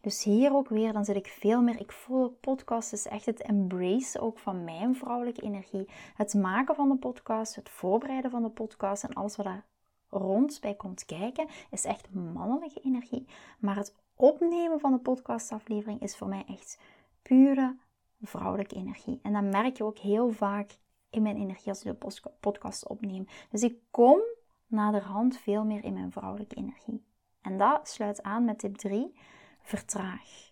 Dus 0.00 0.24
hier 0.24 0.54
ook 0.54 0.68
weer, 0.68 0.92
dan 0.92 1.04
zit 1.04 1.16
ik 1.16 1.26
veel 1.26 1.62
meer. 1.62 1.80
Ik 1.80 1.92
voel 1.92 2.28
podcast 2.28 2.92
is 2.92 3.06
echt 3.06 3.26
het 3.26 3.42
embrace 3.42 4.20
ook 4.20 4.38
van 4.38 4.64
mijn 4.64 4.96
vrouwelijke 4.96 5.42
energie. 5.42 5.88
Het 6.14 6.34
maken 6.34 6.74
van 6.74 6.88
de 6.88 6.96
podcast, 6.96 7.54
het 7.54 7.68
voorbereiden 7.68 8.30
van 8.30 8.42
de 8.42 8.48
podcast 8.48 9.04
en 9.04 9.12
alles 9.12 9.36
wat 9.36 9.46
daar 9.46 9.64
rond 10.10 10.60
bij 10.60 10.74
komt 10.74 11.04
kijken, 11.04 11.48
is 11.70 11.84
echt 11.84 12.14
mannelijke 12.14 12.80
energie. 12.80 13.26
Maar 13.58 13.76
het 13.76 13.94
opnemen 14.14 14.80
van 14.80 14.92
de 14.92 14.98
podcastaflevering 14.98 16.00
is 16.00 16.16
voor 16.16 16.28
mij 16.28 16.44
echt 16.46 16.78
pure 17.22 17.76
vrouwelijke 18.20 18.74
energie. 18.74 19.18
En 19.22 19.32
dat 19.32 19.42
merk 19.42 19.76
je 19.76 19.84
ook 19.84 19.98
heel 19.98 20.30
vaak 20.30 20.78
in 21.10 21.22
mijn 21.22 21.36
energie 21.36 21.68
als 21.68 21.84
ik 21.84 22.00
de 22.00 22.30
podcast 22.40 22.88
opneem. 22.88 23.26
Dus 23.50 23.62
ik 23.62 23.78
kom 23.90 24.20
naderhand 24.66 25.38
veel 25.38 25.64
meer 25.64 25.84
in 25.84 25.92
mijn 25.92 26.12
vrouwelijke 26.12 26.54
energie. 26.54 27.04
En 27.40 27.58
dat 27.58 27.88
sluit 27.88 28.22
aan 28.22 28.44
met 28.44 28.58
tip 28.58 28.76
3. 28.76 29.14
Vertraag. 29.62 30.50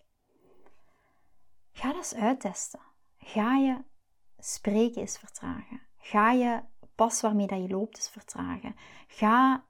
Ga 1.72 1.86
dat 1.86 1.96
eens 1.96 2.14
uittesten. 2.14 2.80
Ga 3.18 3.56
je 3.56 3.76
spreken 4.38 5.00
eens 5.00 5.18
vertragen. 5.18 5.80
Ga 5.98 6.32
je 6.32 6.62
pas 6.98 7.20
waarmee 7.20 7.46
dat 7.46 7.60
je 7.62 7.68
loopt 7.68 7.96
eens 7.96 8.10
vertragen. 8.10 8.74
Ga 9.06 9.64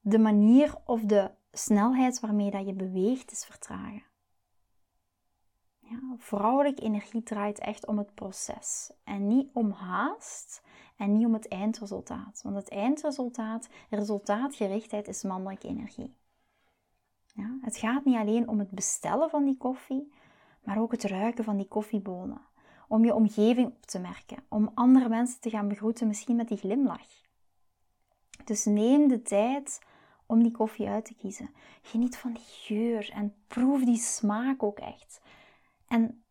de 0.00 0.18
manier 0.18 0.74
of 0.84 1.00
de 1.00 1.30
snelheid 1.52 2.20
waarmee 2.20 2.50
dat 2.50 2.66
je 2.66 2.72
beweegt 2.72 3.30
is 3.30 3.44
vertragen. 3.44 4.02
Ja, 5.78 6.00
vrouwelijke 6.16 6.82
energie 6.82 7.22
draait 7.22 7.58
echt 7.58 7.86
om 7.86 7.98
het 7.98 8.14
proces 8.14 8.92
en 9.04 9.26
niet 9.26 9.50
om 9.52 9.70
haast 9.70 10.62
en 10.96 11.12
niet 11.12 11.26
om 11.26 11.32
het 11.32 11.48
eindresultaat. 11.48 12.40
Want 12.42 12.56
het 12.56 12.68
eindresultaat, 12.68 13.68
resultaatgerichtheid, 13.90 15.08
is 15.08 15.22
mannelijke 15.22 15.68
energie. 15.68 16.16
Ja, 17.34 17.58
het 17.60 17.76
gaat 17.76 18.04
niet 18.04 18.16
alleen 18.16 18.48
om 18.48 18.58
het 18.58 18.70
bestellen 18.70 19.30
van 19.30 19.44
die 19.44 19.56
koffie, 19.56 20.12
maar 20.64 20.78
ook 20.80 20.92
het 20.92 21.04
ruiken 21.04 21.44
van 21.44 21.56
die 21.56 21.68
koffiebonen. 21.68 22.40
Om 22.88 23.04
je 23.04 23.14
omgeving 23.14 23.66
op 23.66 23.86
te 23.86 23.98
merken, 23.98 24.36
om 24.48 24.70
andere 24.74 25.08
mensen 25.08 25.40
te 25.40 25.50
gaan 25.50 25.68
begroeten, 25.68 26.06
misschien 26.06 26.36
met 26.36 26.48
die 26.48 26.58
glimlach. 26.58 27.08
Dus 28.44 28.64
neem 28.64 29.08
de 29.08 29.22
tijd 29.22 29.80
om 30.26 30.42
die 30.42 30.52
koffie 30.52 30.88
uit 30.88 31.04
te 31.04 31.14
kiezen. 31.14 31.50
Geniet 31.82 32.16
van 32.16 32.32
die 32.32 32.44
geur 32.46 33.10
en 33.12 33.34
proef 33.46 33.84
die 33.84 33.96
smaak 33.96 34.62
ook 34.62 34.78
echt. 34.78 35.20
En 35.86 36.24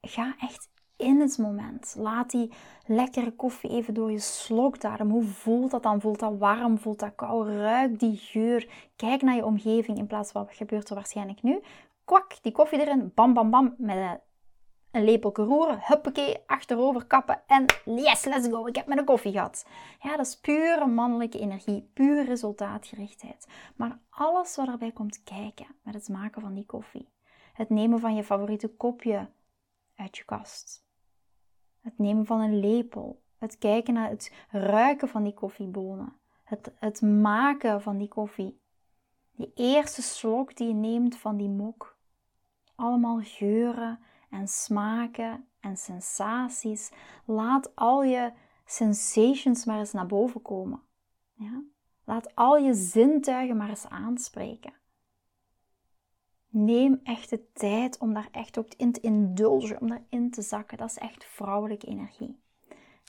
ga 0.00 0.34
echt 0.38 0.68
in 0.96 1.20
het 1.20 1.38
moment. 1.38 1.94
Laat 1.98 2.30
die 2.30 2.52
lekkere 2.86 3.30
koffie 3.30 3.70
even 3.70 3.94
door 3.94 4.10
je 4.10 4.18
slokdarm. 4.18 5.10
Hoe 5.10 5.24
voelt 5.24 5.70
dat 5.70 5.82
dan? 5.82 6.00
Voelt 6.00 6.20
dat 6.20 6.38
warm? 6.38 6.78
Voelt 6.78 6.98
dat 6.98 7.14
koud? 7.14 7.46
Ruik 7.46 7.98
die 7.98 8.16
geur. 8.16 8.68
Kijk 8.96 9.22
naar 9.22 9.34
je 9.34 9.44
omgeving 9.44 9.98
in 9.98 10.06
plaats 10.06 10.32
van 10.32 10.44
wat 10.44 10.54
gebeurt 10.54 10.88
er 10.88 10.94
waarschijnlijk 10.94 11.42
nu. 11.42 11.60
Kwak, 12.04 12.42
die 12.42 12.52
koffie 12.52 12.80
erin. 12.80 13.12
Bam, 13.14 13.34
bam, 13.34 13.50
bam. 13.50 13.74
Met 13.78 14.20
een 14.90 15.04
lepelke 15.04 15.42
roeren, 15.42 15.80
huppakee, 15.82 16.36
achterover 16.46 17.04
kappen 17.04 17.42
en 17.46 17.64
yes, 17.84 18.24
let's 18.24 18.48
go, 18.48 18.66
ik 18.66 18.76
heb 18.76 18.86
mijn 18.86 19.04
koffie 19.04 19.32
gehad. 19.32 19.66
Ja, 20.00 20.16
dat 20.16 20.26
is 20.26 20.40
pure 20.40 20.86
mannelijke 20.86 21.38
energie, 21.38 21.90
pure 21.92 22.24
resultaatgerichtheid. 22.24 23.46
Maar 23.76 23.98
alles 24.10 24.56
wat 24.56 24.68
erbij 24.68 24.92
komt 24.92 25.22
kijken 25.22 25.66
met 25.82 25.94
het 25.94 26.08
maken 26.08 26.40
van 26.40 26.54
die 26.54 26.66
koffie. 26.66 27.08
Het 27.52 27.70
nemen 27.70 28.00
van 28.00 28.14
je 28.14 28.24
favoriete 28.24 28.68
kopje 28.68 29.28
uit 29.96 30.16
je 30.16 30.24
kast. 30.24 30.84
Het 31.80 31.98
nemen 31.98 32.26
van 32.26 32.40
een 32.40 32.60
lepel. 32.60 33.22
Het 33.38 33.58
kijken 33.58 33.94
naar 33.94 34.08
het 34.08 34.32
ruiken 34.50 35.08
van 35.08 35.22
die 35.22 35.34
koffiebonen. 35.34 36.16
Het, 36.44 36.72
het 36.78 37.00
maken 37.02 37.82
van 37.82 37.98
die 37.98 38.08
koffie. 38.08 38.60
Die 39.36 39.52
eerste 39.54 40.02
slok 40.02 40.56
die 40.56 40.68
je 40.68 40.74
neemt 40.74 41.16
van 41.16 41.36
die 41.36 41.48
mok. 41.48 41.96
Allemaal 42.74 43.20
geuren 43.22 43.98
en 44.30 44.48
smaken 44.48 45.48
en 45.60 45.76
sensaties. 45.76 46.92
Laat 47.24 47.76
al 47.76 48.02
je 48.02 48.32
sensations 48.64 49.64
maar 49.64 49.78
eens 49.78 49.92
naar 49.92 50.06
boven 50.06 50.42
komen. 50.42 50.82
Ja? 51.32 51.62
Laat 52.04 52.34
al 52.34 52.56
je 52.56 52.74
zintuigen 52.74 53.56
maar 53.56 53.68
eens 53.68 53.88
aanspreken. 53.88 54.72
Neem 56.48 57.00
echt 57.02 57.30
de 57.30 57.52
tijd 57.52 57.98
om 57.98 58.14
daar 58.14 58.28
echt 58.30 58.58
ook 58.58 58.74
in 58.76 58.92
te 58.92 59.00
indulgen, 59.00 59.80
om 59.80 59.88
daarin 59.88 60.30
te 60.30 60.42
zakken. 60.42 60.78
Dat 60.78 60.90
is 60.90 60.98
echt 60.98 61.24
vrouwelijke 61.24 61.86
energie. 61.86 62.40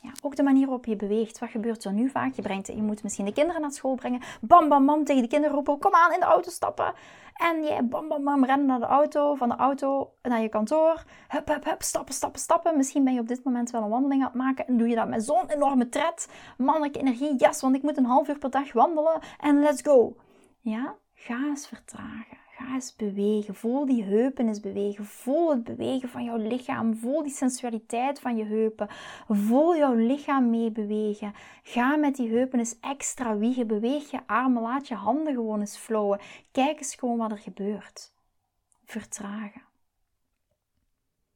Ja, 0.04 0.12
ook 0.22 0.36
de 0.36 0.44
manier 0.44 0.66
waarop 0.66 0.86
je 0.86 0.96
beweegt. 0.96 1.40
Wat 1.40 1.50
gebeurt 1.50 1.84
er 1.84 1.94
nu 1.94 2.10
vaak? 2.10 2.34
Je, 2.34 2.42
brengt, 2.42 2.68
je 2.68 2.82
moet 2.82 3.04
misschien 3.04 3.26
de 3.26 3.34
kinderen 3.34 3.62
naar 3.62 3.72
school 3.72 3.96
brengen. 3.96 4.22
Bam, 4.42 4.70
bam, 4.70 4.86
bam, 4.86 5.04
tegen 5.04 5.22
de 5.22 5.28
kinderen 5.28 5.56
roepen. 5.56 5.80
Kom 5.80 5.94
aan, 5.94 6.14
in 6.14 6.20
de 6.20 6.26
auto 6.26 6.50
stappen. 6.50 6.94
En 7.36 7.64
je 7.64 7.84
bam, 7.84 8.08
bam, 8.08 8.24
bam, 8.24 8.46
rennen 8.46 8.68
naar 8.68 8.80
de 8.80 8.86
auto. 8.86 9.36
Van 9.36 9.50
de 9.50 9.56
auto 9.56 10.14
naar 10.22 10.42
je 10.42 10.50
kantoor. 10.50 11.04
Hup, 11.28 11.48
hup, 11.48 11.66
hup, 11.66 11.82
stappen, 11.82 12.14
stappen, 12.14 12.40
stappen. 12.40 12.78
Misschien 12.78 13.04
ben 13.04 13.14
je 13.14 13.20
op 13.20 13.28
dit 13.28 13.44
moment 13.44 13.70
wel 13.70 13.84
een 13.84 13.90
wandeling 13.90 14.22
aan 14.22 14.28
het 14.28 14.38
maken. 14.38 14.68
En 14.68 14.78
doe 14.78 14.88
je 14.88 14.96
dat 14.96 15.08
met 15.08 15.24
zo'n 15.24 15.50
enorme 15.50 15.90
tred. 15.90 16.28
Mannelijke 16.58 17.00
energie. 17.00 17.36
Yes, 17.38 17.62
want 17.62 17.76
ik 17.76 17.82
moet 17.82 17.98
een 17.98 18.06
half 18.06 18.28
uur 18.28 18.38
per 18.38 18.50
dag 18.50 18.74
wandelen. 18.74 19.20
En 19.40 19.60
let's 19.60 19.82
go. 19.82 20.16
Ja, 20.60 20.96
ga 21.14 21.46
eens 21.46 21.68
vertragen. 21.68 22.41
Ga 22.62 22.74
eens 22.74 22.96
bewegen. 22.96 23.56
Voel 23.56 23.86
die 23.86 24.04
heupen 24.04 24.48
eens 24.48 24.60
bewegen. 24.60 25.06
Voel 25.06 25.50
het 25.50 25.64
bewegen 25.64 26.10
van 26.10 26.24
jouw 26.24 26.38
lichaam. 26.38 26.96
Voel 26.96 27.24
die 27.24 27.32
sensualiteit 27.32 28.20
van 28.20 28.38
je 28.38 28.44
heupen. 28.44 28.88
Voel 29.28 29.78
jouw 29.78 29.94
lichaam 29.94 30.50
meebewegen. 30.50 31.34
Ga 31.64 31.96
met 31.96 32.16
die 32.16 32.30
heupen 32.30 32.60
eens 32.60 32.80
extra 32.80 33.38
wiegen. 33.38 33.68
Beweeg 33.68 34.12
je 34.12 34.28
armen. 34.28 34.62
Laat 34.62 34.88
je 34.88 34.96
handen 34.96 35.34
gewoon 35.34 35.60
eens 35.60 35.78
flowen. 35.78 36.20
Kijk 36.52 36.78
eens 36.78 36.96
gewoon 36.96 37.18
wat 37.18 37.32
er 37.32 37.38
gebeurt. 37.38 38.14
Vertragen. 38.86 39.62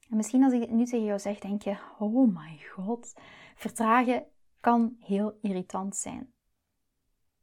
En 0.09 0.17
misschien 0.17 0.43
als 0.43 0.53
ik 0.53 0.61
het 0.61 0.71
nu 0.71 0.85
tegen 0.85 1.05
jou 1.05 1.19
zeg, 1.19 1.39
denk 1.39 1.61
je: 1.61 1.77
Oh 1.99 2.35
my 2.35 2.59
god. 2.69 3.13
Vertragen 3.55 4.25
kan 4.59 4.97
heel 4.99 5.37
irritant 5.41 5.95
zijn. 5.95 6.33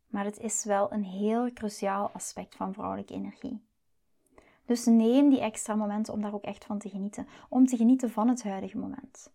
Maar 0.07 0.25
het 0.25 0.39
is 0.39 0.65
wel 0.65 0.93
een 0.93 1.05
heel 1.05 1.53
cruciaal 1.53 2.11
aspect 2.11 2.55
van 2.55 2.73
vrouwelijke 2.73 3.15
energie. 3.15 3.71
Dus 4.73 4.85
neem 4.85 5.31
die 5.31 5.41
extra 5.41 5.75
momenten 5.75 6.15
om 6.15 6.23
daar 6.23 6.35
ook 6.35 6.45
echt 6.45 6.65
van 6.65 6.79
te 6.79 6.89
genieten. 6.89 7.27
Om 7.49 7.67
te 7.67 7.77
genieten 7.77 8.11
van 8.11 8.29
het 8.29 8.43
huidige 8.43 8.79
moment. 8.79 9.33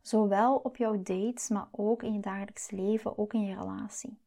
Zowel 0.00 0.56
op 0.56 0.76
jouw 0.76 1.02
dates, 1.02 1.48
maar 1.48 1.68
ook 1.70 2.02
in 2.02 2.12
je 2.12 2.20
dagelijks 2.20 2.70
leven, 2.70 3.18
ook 3.18 3.32
in 3.32 3.44
je 3.44 3.54
relatie. 3.54 4.18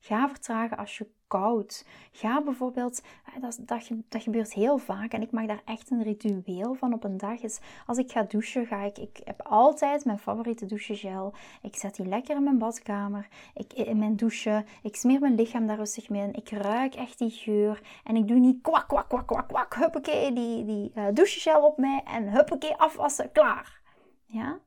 Ga 0.00 0.28
vertragen 0.28 0.76
als 0.76 0.98
je 0.98 1.06
koud. 1.26 1.84
Ga 2.12 2.42
bijvoorbeeld, 2.42 3.02
eh, 3.24 3.42
dat, 3.42 3.58
dat, 3.60 3.90
dat, 4.08 4.22
gebeurt 4.22 4.52
heel 4.52 4.78
vaak 4.78 5.12
en 5.12 5.22
ik 5.22 5.30
maak 5.30 5.48
daar 5.48 5.62
echt 5.64 5.90
een 5.90 6.02
ritueel 6.02 6.74
van 6.74 6.92
op 6.92 7.04
een 7.04 7.16
dag. 7.16 7.42
Is 7.42 7.58
als 7.86 7.98
ik 7.98 8.12
ga 8.12 8.22
douchen, 8.22 8.66
ga 8.66 8.82
ik, 8.82 8.98
ik 8.98 9.20
heb 9.24 9.42
altijd 9.42 10.04
mijn 10.04 10.18
favoriete 10.18 10.66
douchegel. 10.66 11.34
Ik 11.62 11.76
zet 11.76 11.96
die 11.96 12.06
lekker 12.06 12.36
in 12.36 12.42
mijn 12.42 12.58
badkamer, 12.58 13.28
ik, 13.54 13.72
in 13.72 13.98
mijn 13.98 14.16
douche. 14.16 14.64
Ik 14.82 14.96
smeer 14.96 15.20
mijn 15.20 15.34
lichaam 15.34 15.66
daar 15.66 15.76
rustig 15.76 16.08
mee 16.08 16.22
in. 16.22 16.34
Ik 16.34 16.50
ruik 16.50 16.94
echt 16.94 17.18
die 17.18 17.30
geur 17.30 17.82
en 18.04 18.16
ik 18.16 18.28
doe 18.28 18.38
niet 18.38 18.62
kwak, 18.62 18.88
kwak, 18.88 19.08
kwak, 19.08 19.26
kwak, 19.26 19.48
kwak, 19.48 19.74
huppakee, 19.74 20.32
die, 20.32 20.64
die 20.64 20.92
uh, 20.94 21.04
douchegel 21.12 21.66
op 21.66 21.76
mij 21.78 22.02
en 22.04 22.30
huppakee, 22.30 22.74
afwassen, 22.74 23.32
klaar. 23.32 23.80
Ja? 24.26 24.58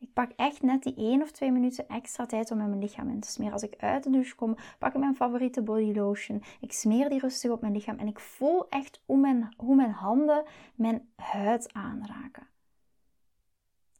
Ik 0.00 0.12
pak 0.12 0.30
echt 0.36 0.62
net 0.62 0.82
die 0.82 0.94
1 0.94 1.22
of 1.22 1.30
2 1.30 1.52
minuten 1.52 1.88
extra 1.88 2.26
tijd 2.26 2.50
om 2.50 2.56
mijn 2.56 2.78
lichaam 2.78 3.08
in 3.08 3.20
te 3.20 3.30
smeren. 3.30 3.52
Als 3.52 3.62
ik 3.62 3.74
uit 3.76 4.04
de 4.04 4.10
douche 4.10 4.34
kom, 4.34 4.56
pak 4.78 4.94
ik 4.94 5.00
mijn 5.00 5.16
favoriete 5.16 5.62
body 5.62 5.92
lotion. 5.92 6.42
Ik 6.60 6.72
smeer 6.72 7.08
die 7.08 7.20
rustig 7.20 7.50
op 7.50 7.60
mijn 7.60 7.72
lichaam 7.72 7.98
en 7.98 8.06
ik 8.06 8.18
voel 8.20 8.68
echt 8.68 9.02
hoe 9.06 9.18
mijn, 9.18 9.54
hoe 9.56 9.74
mijn 9.74 9.90
handen 9.90 10.44
mijn 10.74 11.08
huid 11.16 11.72
aanraken. 11.72 12.46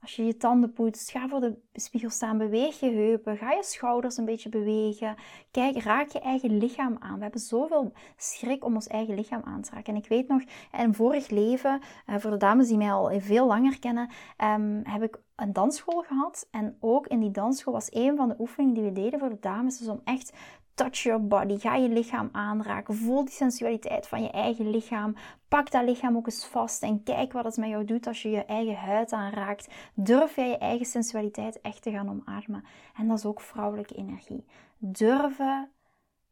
Als 0.00 0.16
je 0.16 0.24
je 0.24 0.36
tanden 0.36 0.72
poetst, 0.72 1.10
ga 1.10 1.28
voor 1.28 1.40
de 1.40 1.58
spiegel 1.72 2.10
staan, 2.10 2.38
beweeg 2.38 2.80
je 2.80 2.90
heupen, 2.90 3.36
ga 3.36 3.52
je 3.52 3.64
schouders 3.64 4.16
een 4.16 4.24
beetje 4.24 4.48
bewegen. 4.48 5.16
Kijk, 5.50 5.82
raak 5.82 6.08
je 6.08 6.20
eigen 6.20 6.58
lichaam 6.58 6.96
aan. 6.98 7.16
We 7.16 7.22
hebben 7.22 7.40
zoveel 7.40 7.92
schrik 8.16 8.64
om 8.64 8.74
ons 8.74 8.86
eigen 8.86 9.14
lichaam 9.14 9.42
aan 9.44 9.62
te 9.62 9.70
raken. 9.74 9.94
En 9.94 10.00
ik 10.00 10.08
weet 10.08 10.28
nog, 10.28 10.42
in 10.78 10.94
vorig 10.94 11.28
leven, 11.28 11.80
eh, 12.06 12.16
voor 12.18 12.30
de 12.30 12.36
dames 12.36 12.68
die 12.68 12.76
mij 12.76 12.92
al 12.92 13.20
veel 13.20 13.46
langer 13.46 13.78
kennen, 13.78 14.10
ehm, 14.36 14.80
heb 14.82 15.02
ik 15.02 15.20
een 15.36 15.52
dansschool 15.52 16.02
gehad. 16.02 16.48
En 16.50 16.76
ook 16.80 17.06
in 17.06 17.20
die 17.20 17.30
dansschool 17.30 17.72
was 17.72 17.92
een 17.92 18.16
van 18.16 18.28
de 18.28 18.36
oefeningen 18.38 18.74
die 18.74 18.84
we 18.84 18.92
deden 18.92 19.18
voor 19.18 19.28
de 19.28 19.40
dames, 19.40 19.78
dus 19.78 19.88
om 19.88 20.00
echt 20.04 20.32
touch 20.78 21.02
your 21.02 21.26
body. 21.26 21.58
Ga 21.58 21.74
je 21.74 21.88
lichaam 21.88 22.28
aanraken. 22.32 22.94
Voel 22.94 23.24
die 23.24 23.34
sensualiteit 23.34 24.06
van 24.06 24.22
je 24.22 24.30
eigen 24.30 24.70
lichaam. 24.70 25.14
Pak 25.48 25.70
dat 25.70 25.84
lichaam 25.84 26.16
ook 26.16 26.26
eens 26.26 26.46
vast 26.46 26.82
en 26.82 27.02
kijk 27.02 27.32
wat 27.32 27.44
het 27.44 27.56
met 27.56 27.68
jou 27.68 27.84
doet 27.84 28.06
als 28.06 28.22
je 28.22 28.30
je 28.30 28.44
eigen 28.44 28.76
huid 28.76 29.12
aanraakt. 29.12 29.68
Durf 29.94 30.36
jij 30.36 30.48
je 30.48 30.58
eigen 30.58 30.86
sensualiteit 30.86 31.60
echt 31.60 31.82
te 31.82 31.90
gaan 31.90 32.10
omarmen. 32.10 32.64
En 32.96 33.08
dat 33.08 33.18
is 33.18 33.24
ook 33.24 33.40
vrouwelijke 33.40 33.94
energie. 33.94 34.44
Durven 34.78 35.70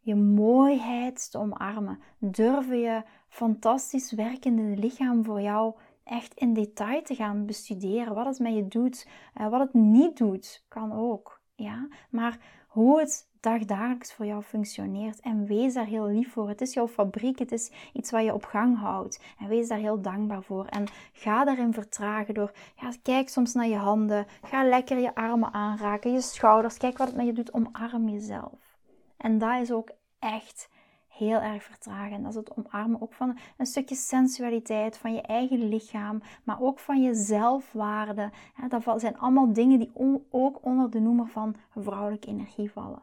je 0.01 0.15
mooiheid 0.15 1.31
te 1.31 1.39
omarmen. 1.39 2.01
Durven 2.19 2.79
je 2.79 3.03
fantastisch 3.29 4.13
werkende 4.13 4.63
lichaam 4.63 5.25
voor 5.25 5.41
jou 5.41 5.75
echt 6.05 6.35
in 6.35 6.53
detail 6.53 7.03
te 7.03 7.15
gaan 7.15 7.47
bestuderen. 7.47 8.15
Wat 8.15 8.27
het 8.27 8.39
met 8.39 8.55
je 8.55 8.69
doet, 8.69 9.09
uh, 9.41 9.49
wat 9.49 9.61
het 9.61 9.75
niet 9.75 10.17
doet, 10.17 10.65
kan 10.69 10.93
ook. 10.93 11.41
Ja? 11.55 11.89
Maar 12.11 12.39
hoe 12.69 13.01
het 13.01 13.29
dagdagelijks 13.41 14.13
voor 14.13 14.27
jou 14.27 14.43
functioneert. 14.43 15.21
En 15.21 15.47
wees 15.47 15.75
daar 15.75 15.87
heel 15.87 16.07
lief 16.07 16.33
voor. 16.33 16.49
Het 16.49 16.61
is 16.61 16.75
jouw 16.75 16.89
fabriek, 16.89 17.39
het 17.39 17.53
is 17.53 17.71
iets 17.93 18.11
wat 18.11 18.25
je 18.25 18.35
op 18.35 18.45
gang 18.45 18.79
houdt. 18.79 19.21
En 19.39 19.49
wees 19.49 19.69
daar 19.69 19.79
heel 19.79 20.01
dankbaar 20.01 20.43
voor. 20.43 20.67
En 20.67 20.87
ga 21.13 21.45
daarin 21.45 21.73
vertragen 21.73 22.35
door, 22.35 22.53
ja, 22.81 22.93
kijk 23.03 23.29
soms 23.29 23.55
naar 23.55 23.67
je 23.67 23.77
handen. 23.77 24.27
Ga 24.43 24.65
lekker 24.65 24.99
je 24.99 25.15
armen 25.15 25.53
aanraken, 25.53 26.13
je 26.13 26.21
schouders. 26.21 26.77
Kijk 26.77 26.99
wat 26.99 27.07
het 27.07 27.17
met 27.17 27.27
je 27.27 27.33
doet, 27.33 27.53
omarm 27.53 28.09
jezelf. 28.09 28.79
En 29.17 29.39
dat 29.39 29.61
is 29.61 29.73
ook 29.73 29.91
echt 30.19 30.69
heel 31.09 31.41
erg 31.41 31.63
vertragen. 31.63 32.23
Dat 32.23 32.31
is 32.31 32.37
het 32.37 32.57
omarmen 32.57 33.03
ook 33.03 33.13
van 33.13 33.39
een 33.57 33.67
stukje 33.67 33.95
sensualiteit, 33.95 34.99
van 34.99 35.15
je 35.15 35.23
eigen 35.23 35.69
lichaam, 35.69 36.23
maar 36.45 36.61
ook 36.61 36.79
van 36.79 37.03
je 37.03 37.15
zelfwaarde. 37.15 38.31
Dat 38.69 39.01
zijn 39.01 39.19
allemaal 39.19 39.53
dingen 39.53 39.79
die 39.79 39.93
ook 40.31 40.65
onder 40.65 40.91
de 40.91 41.01
noemer 41.01 41.27
van 41.27 41.57
vrouwelijke 41.71 42.29
energie 42.29 42.71
vallen 42.71 43.03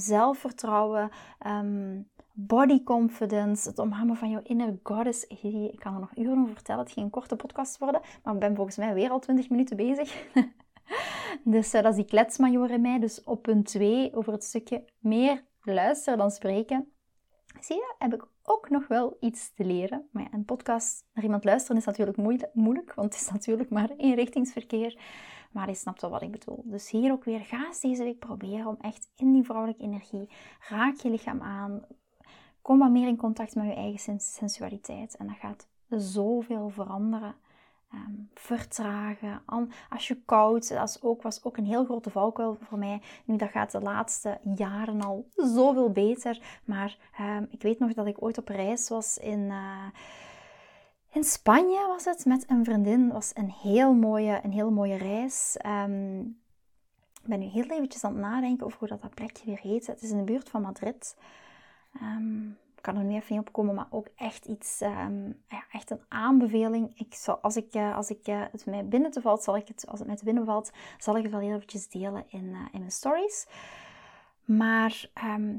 zelfvertrouwen, 0.00 1.10
um, 1.46 2.08
body 2.32 2.82
confidence, 2.82 3.68
het 3.68 3.80
omarmen 3.80 4.16
van 4.16 4.30
jouw 4.30 4.40
inner 4.42 4.78
goddess. 4.82 5.26
Ik 5.26 5.78
kan 5.78 5.94
er 5.94 6.00
nog 6.00 6.16
uren 6.16 6.38
over 6.38 6.54
vertellen, 6.54 6.82
het 6.82 6.92
ging 6.92 7.06
een 7.06 7.12
korte 7.12 7.36
podcast 7.36 7.78
worden, 7.78 8.00
maar 8.22 8.34
ik 8.34 8.40
ben 8.40 8.54
volgens 8.54 8.76
mij 8.76 8.94
weer 8.94 9.10
al 9.10 9.18
20 9.18 9.48
minuten 9.48 9.76
bezig. 9.76 10.26
dus 11.44 11.74
uh, 11.74 11.82
dat 11.82 11.90
is 11.90 11.96
die 11.96 12.04
kletsmajor 12.04 12.70
in 12.70 12.80
mij. 12.80 12.98
Dus 12.98 13.24
op 13.24 13.42
punt 13.42 13.66
2 13.66 14.14
over 14.14 14.32
het 14.32 14.44
stukje 14.44 14.84
meer 14.98 15.44
luisteren 15.62 16.18
dan 16.18 16.30
spreken. 16.30 16.92
Zie 17.60 17.76
je, 17.76 17.94
heb 17.98 18.14
ik 18.14 18.26
ook 18.42 18.70
nog 18.70 18.88
wel 18.88 19.16
iets 19.20 19.54
te 19.54 19.64
leren. 19.64 20.08
Maar 20.12 20.28
een 20.30 20.44
podcast 20.44 21.04
naar 21.12 21.24
iemand 21.24 21.44
luisteren 21.44 21.76
is 21.76 21.84
natuurlijk 21.84 22.16
moeilijk, 22.52 22.94
want 22.94 23.12
het 23.14 23.22
is 23.22 23.30
natuurlijk 23.30 23.70
maar 23.70 23.90
eenrichtingsverkeer. 23.96 24.98
Maar 25.50 25.68
je 25.68 25.74
snapt 25.74 26.00
wel 26.00 26.10
wat 26.10 26.22
ik 26.22 26.30
bedoel. 26.30 26.62
Dus 26.64 26.90
hier 26.90 27.12
ook 27.12 27.24
weer, 27.24 27.40
ga 27.40 27.66
eens 27.66 27.80
deze 27.80 28.02
week 28.02 28.18
proberen 28.18 28.66
om 28.66 28.76
echt 28.80 29.08
in 29.16 29.32
die 29.32 29.44
vrouwelijke 29.44 29.82
energie, 29.82 30.30
raak 30.68 30.96
je 30.96 31.10
lichaam 31.10 31.42
aan, 31.42 31.82
kom 32.62 32.78
wat 32.78 32.90
meer 32.90 33.08
in 33.08 33.16
contact 33.16 33.54
met 33.54 33.66
je 33.66 33.74
eigen 33.74 34.20
sensualiteit. 34.20 35.16
En 35.16 35.26
dat 35.26 35.36
gaat 35.36 35.66
zoveel 35.88 36.68
veranderen. 36.68 37.34
Um, 37.94 38.30
vertragen. 38.34 39.42
Als 39.90 40.08
je 40.08 40.22
koud, 40.24 40.68
dat 40.68 40.98
ook, 41.02 41.22
was 41.22 41.44
ook 41.44 41.56
een 41.56 41.66
heel 41.66 41.84
grote 41.84 42.10
valkuil 42.10 42.56
voor 42.60 42.78
mij. 42.78 43.02
Nu, 43.24 43.36
dat 43.36 43.50
gaat 43.50 43.70
de 43.70 43.80
laatste 43.80 44.38
jaren 44.54 45.02
al 45.02 45.28
zoveel 45.34 45.90
beter. 45.90 46.60
Maar 46.64 46.96
um, 47.20 47.46
ik 47.50 47.62
weet 47.62 47.78
nog 47.78 47.92
dat 47.92 48.06
ik 48.06 48.22
ooit 48.22 48.38
op 48.38 48.48
reis 48.48 48.88
was 48.88 49.18
in... 49.18 49.40
Uh, 49.40 49.86
in 51.10 51.24
Spanje 51.24 51.86
was 51.86 52.04
het 52.04 52.24
met 52.24 52.44
een 52.50 52.64
vriendin. 52.64 53.04
Het 53.04 53.12
was 53.12 53.30
een 53.34 53.50
heel 53.50 53.92
mooie, 53.92 54.40
een 54.42 54.52
heel 54.52 54.70
mooie 54.70 54.96
reis. 54.96 55.56
Um, 55.66 56.40
ik 57.22 57.28
ben 57.28 57.38
nu 57.38 57.46
heel 57.46 57.70
eventjes 57.70 58.04
aan 58.04 58.12
het 58.12 58.20
nadenken 58.20 58.66
over 58.66 58.78
hoe 58.78 58.88
dat, 58.88 59.02
dat 59.02 59.14
plekje 59.14 59.44
weer 59.44 59.60
heet. 59.60 59.86
Het 59.86 60.02
is 60.02 60.10
in 60.10 60.16
de 60.16 60.24
buurt 60.24 60.48
van 60.48 60.62
Madrid. 60.62 61.16
Um, 62.02 62.58
ik 62.76 62.82
kan 62.84 62.96
er 62.96 63.04
nu 63.04 63.14
even 63.14 63.36
niet 63.36 63.46
op 63.46 63.52
komen, 63.52 63.74
maar 63.74 63.86
ook 63.90 64.06
echt 64.16 64.44
iets, 64.44 64.80
um, 64.80 65.42
ja, 65.48 65.64
echt 65.72 65.90
een 65.90 66.00
aanbeveling. 66.08 66.98
Ik 66.98 67.24
als 67.42 67.56
ik, 67.56 67.74
uh, 67.74 67.96
als 67.96 68.10
ik, 68.10 68.28
uh, 68.28 68.42
het 68.52 68.66
mij 68.66 68.88
binnen 68.88 69.10
te 69.10 69.20
valt, 69.20 69.42
zal 69.42 69.56
ik 69.56 69.68
het, 69.68 69.86
als 69.86 69.98
het 69.98 70.08
mij 70.08 70.16
te 70.16 70.24
binnen 70.24 70.44
valt, 70.44 70.70
zal 70.98 71.16
ik 71.16 71.22
het 71.22 71.32
wel 71.32 71.40
heel 71.40 71.54
eventjes 71.54 71.88
delen 71.88 72.24
in, 72.28 72.44
uh, 72.44 72.60
in 72.72 72.78
mijn 72.78 72.90
stories. 72.90 73.46
Maar 74.44 75.10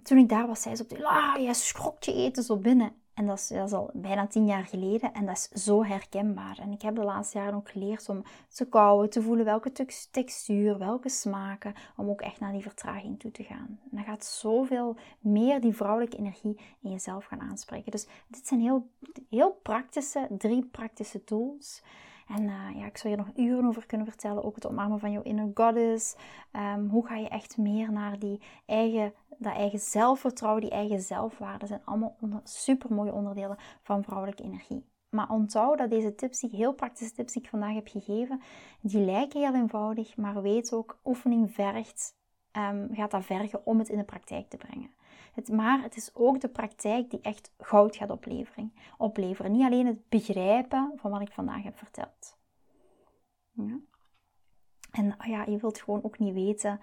toen 0.03 0.17
ik 0.17 0.29
daar 0.29 0.47
was, 0.47 0.61
zei 0.61 0.75
ze 0.75 0.83
op 0.83 0.89
de, 0.89 1.07
ah, 1.07 1.41
jij 1.41 1.53
schrok 1.53 2.03
je 2.03 2.13
eten 2.13 2.43
zo 2.43 2.57
binnen. 2.57 2.98
En 3.19 3.25
dat 3.25 3.49
is, 3.49 3.73
al 3.73 3.89
bijna 3.93 4.27
tien 4.27 4.45
jaar 4.45 4.65
geleden 4.65 5.13
en 5.13 5.25
dat 5.25 5.35
is 5.35 5.63
zo 5.63 5.83
herkenbaar. 5.83 6.57
En 6.59 6.71
ik 6.71 6.81
heb 6.81 6.95
de 6.95 7.03
laatste 7.03 7.37
jaren 7.37 7.53
ook 7.53 7.69
geleerd 7.69 8.09
om 8.09 8.23
te 8.49 8.65
kouwen, 8.65 9.09
te 9.09 9.21
voelen 9.21 9.45
welke 9.45 9.71
textuur, 10.11 10.77
welke 10.77 11.09
smaken, 11.09 11.73
om 11.95 12.09
ook 12.09 12.21
echt 12.21 12.39
naar 12.39 12.51
die 12.51 12.61
vertraging 12.61 13.19
toe 13.19 13.31
te 13.31 13.43
gaan. 13.43 13.79
En 13.83 13.89
dan 13.91 14.03
gaat 14.03 14.25
zoveel 14.25 14.95
meer 15.19 15.61
die 15.61 15.75
vrouwelijke 15.75 16.17
energie 16.17 16.59
in 16.81 16.91
jezelf 16.91 17.25
gaan 17.25 17.41
aanspreken. 17.41 17.91
Dus 17.91 18.07
dit 18.27 18.47
zijn 18.47 18.59
heel, 18.59 18.89
heel 19.29 19.59
praktische, 19.63 20.27
drie 20.29 20.65
praktische 20.65 21.23
tools. 21.23 21.81
En 22.29 22.43
uh, 22.43 22.79
ja, 22.79 22.85
ik 22.85 22.97
zou 22.97 23.13
je 23.13 23.19
nog 23.19 23.29
uren 23.35 23.65
over 23.65 23.85
kunnen 23.85 24.07
vertellen. 24.07 24.43
Ook 24.43 24.55
het 24.55 24.67
omarmen 24.67 24.99
van 24.99 25.11
jouw 25.11 25.21
inner 25.21 25.51
goddess. 25.53 26.15
Um, 26.51 26.89
hoe 26.89 27.07
ga 27.07 27.15
je 27.15 27.29
echt 27.29 27.57
meer 27.57 27.91
naar 27.91 28.19
die 28.19 28.41
eigen 28.65 29.13
dat 29.39 29.53
eigen 29.53 29.79
zelfvertrouwen, 29.79 30.61
die 30.61 30.71
eigen 30.71 31.01
zelfwaarde 31.01 31.67
zijn 31.67 31.81
allemaal 31.85 32.15
onder, 32.21 32.41
super 32.43 32.93
mooie 32.93 33.13
onderdelen 33.13 33.57
van 33.81 34.03
vrouwelijke 34.03 34.43
energie. 34.43 34.85
Maar 35.09 35.29
onthoud 35.29 35.77
dat 35.77 35.89
deze 35.89 36.15
tips, 36.15 36.39
die 36.39 36.49
heel 36.49 36.73
praktische 36.73 37.13
tips 37.13 37.33
die 37.33 37.41
ik 37.41 37.49
vandaag 37.49 37.73
heb 37.73 37.87
gegeven, 37.87 38.41
die 38.81 39.05
lijken 39.05 39.41
heel 39.41 39.55
eenvoudig, 39.55 40.17
maar 40.17 40.41
weet 40.41 40.73
ook, 40.73 40.99
oefening 41.05 41.53
vergt, 41.53 42.15
um, 42.51 42.89
gaat 42.91 43.11
dat 43.11 43.25
vergen 43.25 43.65
om 43.65 43.79
het 43.79 43.89
in 43.89 43.97
de 43.97 44.03
praktijk 44.03 44.49
te 44.49 44.57
brengen. 44.57 44.89
Maar 45.47 45.81
het 45.81 45.95
is 45.95 46.11
ook 46.13 46.41
de 46.41 46.49
praktijk 46.49 47.09
die 47.09 47.21
echt 47.21 47.51
goud 47.57 47.95
gaat 47.95 48.09
opleveren. 48.09 48.73
opleveren. 48.97 49.51
Niet 49.51 49.65
alleen 49.65 49.85
het 49.85 50.09
begrijpen 50.09 50.91
van 50.95 51.11
wat 51.11 51.21
ik 51.21 51.31
vandaag 51.31 51.63
heb 51.63 51.77
verteld. 51.77 52.37
Ja. 53.51 53.79
En 54.91 55.15
oh 55.19 55.27
ja, 55.27 55.45
je 55.45 55.57
wilt 55.57 55.81
gewoon 55.81 56.03
ook 56.03 56.19
niet 56.19 56.33
weten 56.33 56.79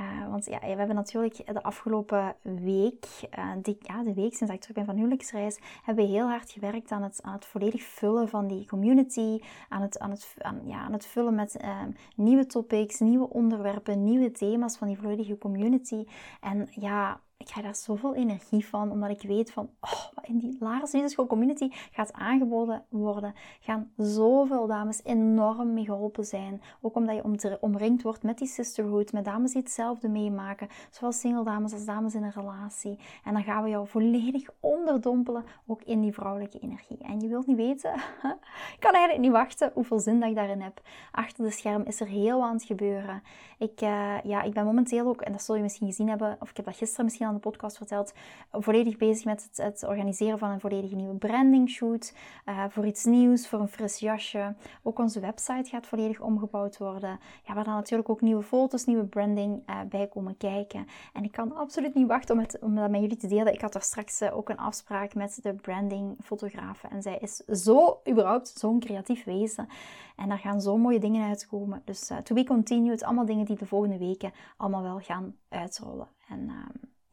uh, 0.00 0.30
want 0.30 0.44
ja, 0.44 0.58
we 0.60 0.66
hebben 0.66 0.96
natuurlijk 0.96 1.52
de 1.52 1.62
afgelopen 1.62 2.36
week, 2.42 3.06
uh, 3.38 3.52
die, 3.62 3.76
ja, 3.80 4.02
de 4.02 4.14
week 4.14 4.34
sinds 4.34 4.52
ik 4.52 4.60
terug 4.60 4.76
ben 4.76 4.84
van 4.84 4.96
huwelijksreis, 4.96 5.58
hebben 5.82 6.04
we 6.04 6.10
heel 6.10 6.28
hard 6.28 6.50
gewerkt 6.50 6.90
aan 6.90 7.02
het, 7.02 7.22
volledig 7.38 7.82
vullen 7.82 8.28
van 8.28 8.46
die 8.46 8.66
community. 8.66 9.40
Aan 9.68 9.82
het, 9.82 9.98
aan 9.98 10.10
het, 10.10 10.34
ja, 10.64 10.78
aan 10.78 10.92
het 10.92 11.06
vullen 11.06 11.34
met 11.34 11.56
uh, 11.62 11.82
nieuwe 12.16 12.46
topics, 12.46 13.00
nieuwe 13.00 13.28
onderwerpen, 13.28 14.04
nieuwe 14.04 14.30
thema's 14.30 14.76
van 14.76 14.86
die 14.86 14.98
volledige 14.98 15.38
community. 15.38 16.06
En 16.40 16.68
ja, 16.70 17.20
ik 17.44 17.50
krijg 17.50 17.66
daar 17.66 17.76
zoveel 17.76 18.14
energie 18.14 18.66
van, 18.66 18.90
omdat 18.90 19.10
ik 19.10 19.22
weet 19.22 19.52
van, 19.52 19.70
oh, 19.80 20.06
in 20.22 20.38
die 20.38 20.56
Lara's 20.60 20.92
Liefdeschool 20.92 21.26
community 21.26 21.68
gaat 21.92 22.12
aangeboden 22.12 22.84
worden, 22.88 23.34
gaan 23.60 23.90
zoveel 23.96 24.66
dames 24.66 25.00
enorm 25.04 25.72
mee 25.72 25.84
geholpen 25.84 26.24
zijn. 26.24 26.62
Ook 26.80 26.94
omdat 26.94 27.16
je 27.16 27.58
omringd 27.60 28.02
wordt 28.02 28.22
met 28.22 28.38
die 28.38 28.48
sisterhood, 28.48 29.12
met 29.12 29.24
dames 29.24 29.52
die 29.52 29.62
hetzelfde 29.62 30.08
meemaken, 30.08 30.68
zowel 30.90 31.12
single 31.12 31.44
dames 31.44 31.72
als 31.72 31.84
dames 31.84 32.14
in 32.14 32.22
een 32.22 32.32
relatie. 32.32 32.98
En 33.24 33.32
dan 33.32 33.42
gaan 33.42 33.62
we 33.62 33.68
jou 33.68 33.88
volledig 33.88 34.48
onderdompelen, 34.60 35.44
ook 35.66 35.82
in 35.82 36.00
die 36.00 36.12
vrouwelijke 36.12 36.58
energie. 36.58 36.98
En 37.02 37.20
je 37.20 37.28
wilt 37.28 37.46
niet 37.46 37.56
weten, 37.56 37.94
ik 38.76 38.80
kan 38.80 38.92
eigenlijk 38.92 39.24
niet 39.24 39.32
wachten 39.32 39.70
hoeveel 39.74 39.98
zin 39.98 40.20
dat 40.20 40.28
ik 40.28 40.34
daarin 40.34 40.60
heb. 40.60 40.80
Achter 41.12 41.44
de 41.44 41.50
scherm 41.50 41.82
is 41.82 42.00
er 42.00 42.06
heel 42.06 42.38
wat 42.38 42.48
aan 42.48 42.54
het 42.54 42.64
gebeuren. 42.64 43.22
Ik, 43.58 43.80
uh, 43.82 44.20
ja, 44.22 44.42
ik 44.42 44.54
ben 44.54 44.64
momenteel 44.64 45.06
ook, 45.06 45.20
en 45.20 45.32
dat 45.32 45.42
zul 45.42 45.54
je 45.54 45.62
misschien 45.62 45.86
gezien 45.86 46.08
hebben, 46.08 46.36
of 46.40 46.50
ik 46.50 46.56
heb 46.56 46.64
dat 46.64 46.76
gisteren 46.76 47.04
misschien 47.04 47.26
aan 47.26 47.33
de 47.34 47.40
podcast 47.40 47.76
verteld, 47.76 48.14
volledig 48.50 48.96
bezig 48.96 49.24
met 49.24 49.42
het, 49.42 49.56
het 49.66 49.84
organiseren 49.88 50.38
van 50.38 50.50
een 50.50 50.60
volledige 50.60 50.94
nieuwe 50.94 51.14
branding 51.14 51.70
shoot. 51.70 52.14
Uh, 52.48 52.64
voor 52.68 52.86
iets 52.86 53.04
nieuws, 53.04 53.48
voor 53.48 53.60
een 53.60 53.68
fris 53.68 53.98
jasje. 53.98 54.54
Ook 54.82 54.98
onze 54.98 55.20
website 55.20 55.70
gaat 55.70 55.86
volledig 55.86 56.20
omgebouwd 56.20 56.78
worden. 56.78 57.20
Ja, 57.42 57.54
waar 57.54 57.64
dan 57.64 57.74
natuurlijk 57.74 58.08
ook 58.08 58.20
nieuwe 58.20 58.42
foto's, 58.42 58.84
nieuwe 58.84 59.04
branding 59.04 59.62
uh, 59.70 59.80
bij 59.88 60.06
komen 60.06 60.36
kijken. 60.36 60.86
En 61.12 61.24
ik 61.24 61.32
kan 61.32 61.54
absoluut 61.54 61.94
niet 61.94 62.06
wachten 62.06 62.34
om, 62.34 62.40
het, 62.40 62.58
om 62.60 62.74
dat 62.74 62.90
met 62.90 63.00
jullie 63.00 63.16
te 63.16 63.26
delen. 63.26 63.52
Ik 63.52 63.60
had 63.60 63.74
er 63.74 63.82
straks 63.82 64.22
ook 64.22 64.48
een 64.48 64.58
afspraak 64.58 65.14
met 65.14 65.38
de 65.42 65.54
branding 65.54 66.16
fotografe. 66.22 66.88
En 66.88 67.02
zij 67.02 67.18
is 67.18 67.36
zo, 67.36 68.00
überhaupt, 68.08 68.48
zo'n 68.48 68.80
creatief 68.80 69.24
wezen. 69.24 69.68
En 70.16 70.28
daar 70.28 70.38
gaan 70.38 70.60
zo 70.60 70.76
mooie 70.76 70.98
dingen 70.98 71.28
uitkomen. 71.28 71.82
Dus 71.84 72.10
to 72.22 72.34
be 72.34 72.44
continued, 72.44 73.02
allemaal 73.02 73.26
dingen 73.26 73.44
die 73.44 73.56
de 73.56 73.66
volgende 73.66 73.98
weken 73.98 74.32
allemaal 74.56 74.82
wel 74.82 74.98
gaan 74.98 75.36
uitrollen. 75.48 76.08
En 76.28 76.50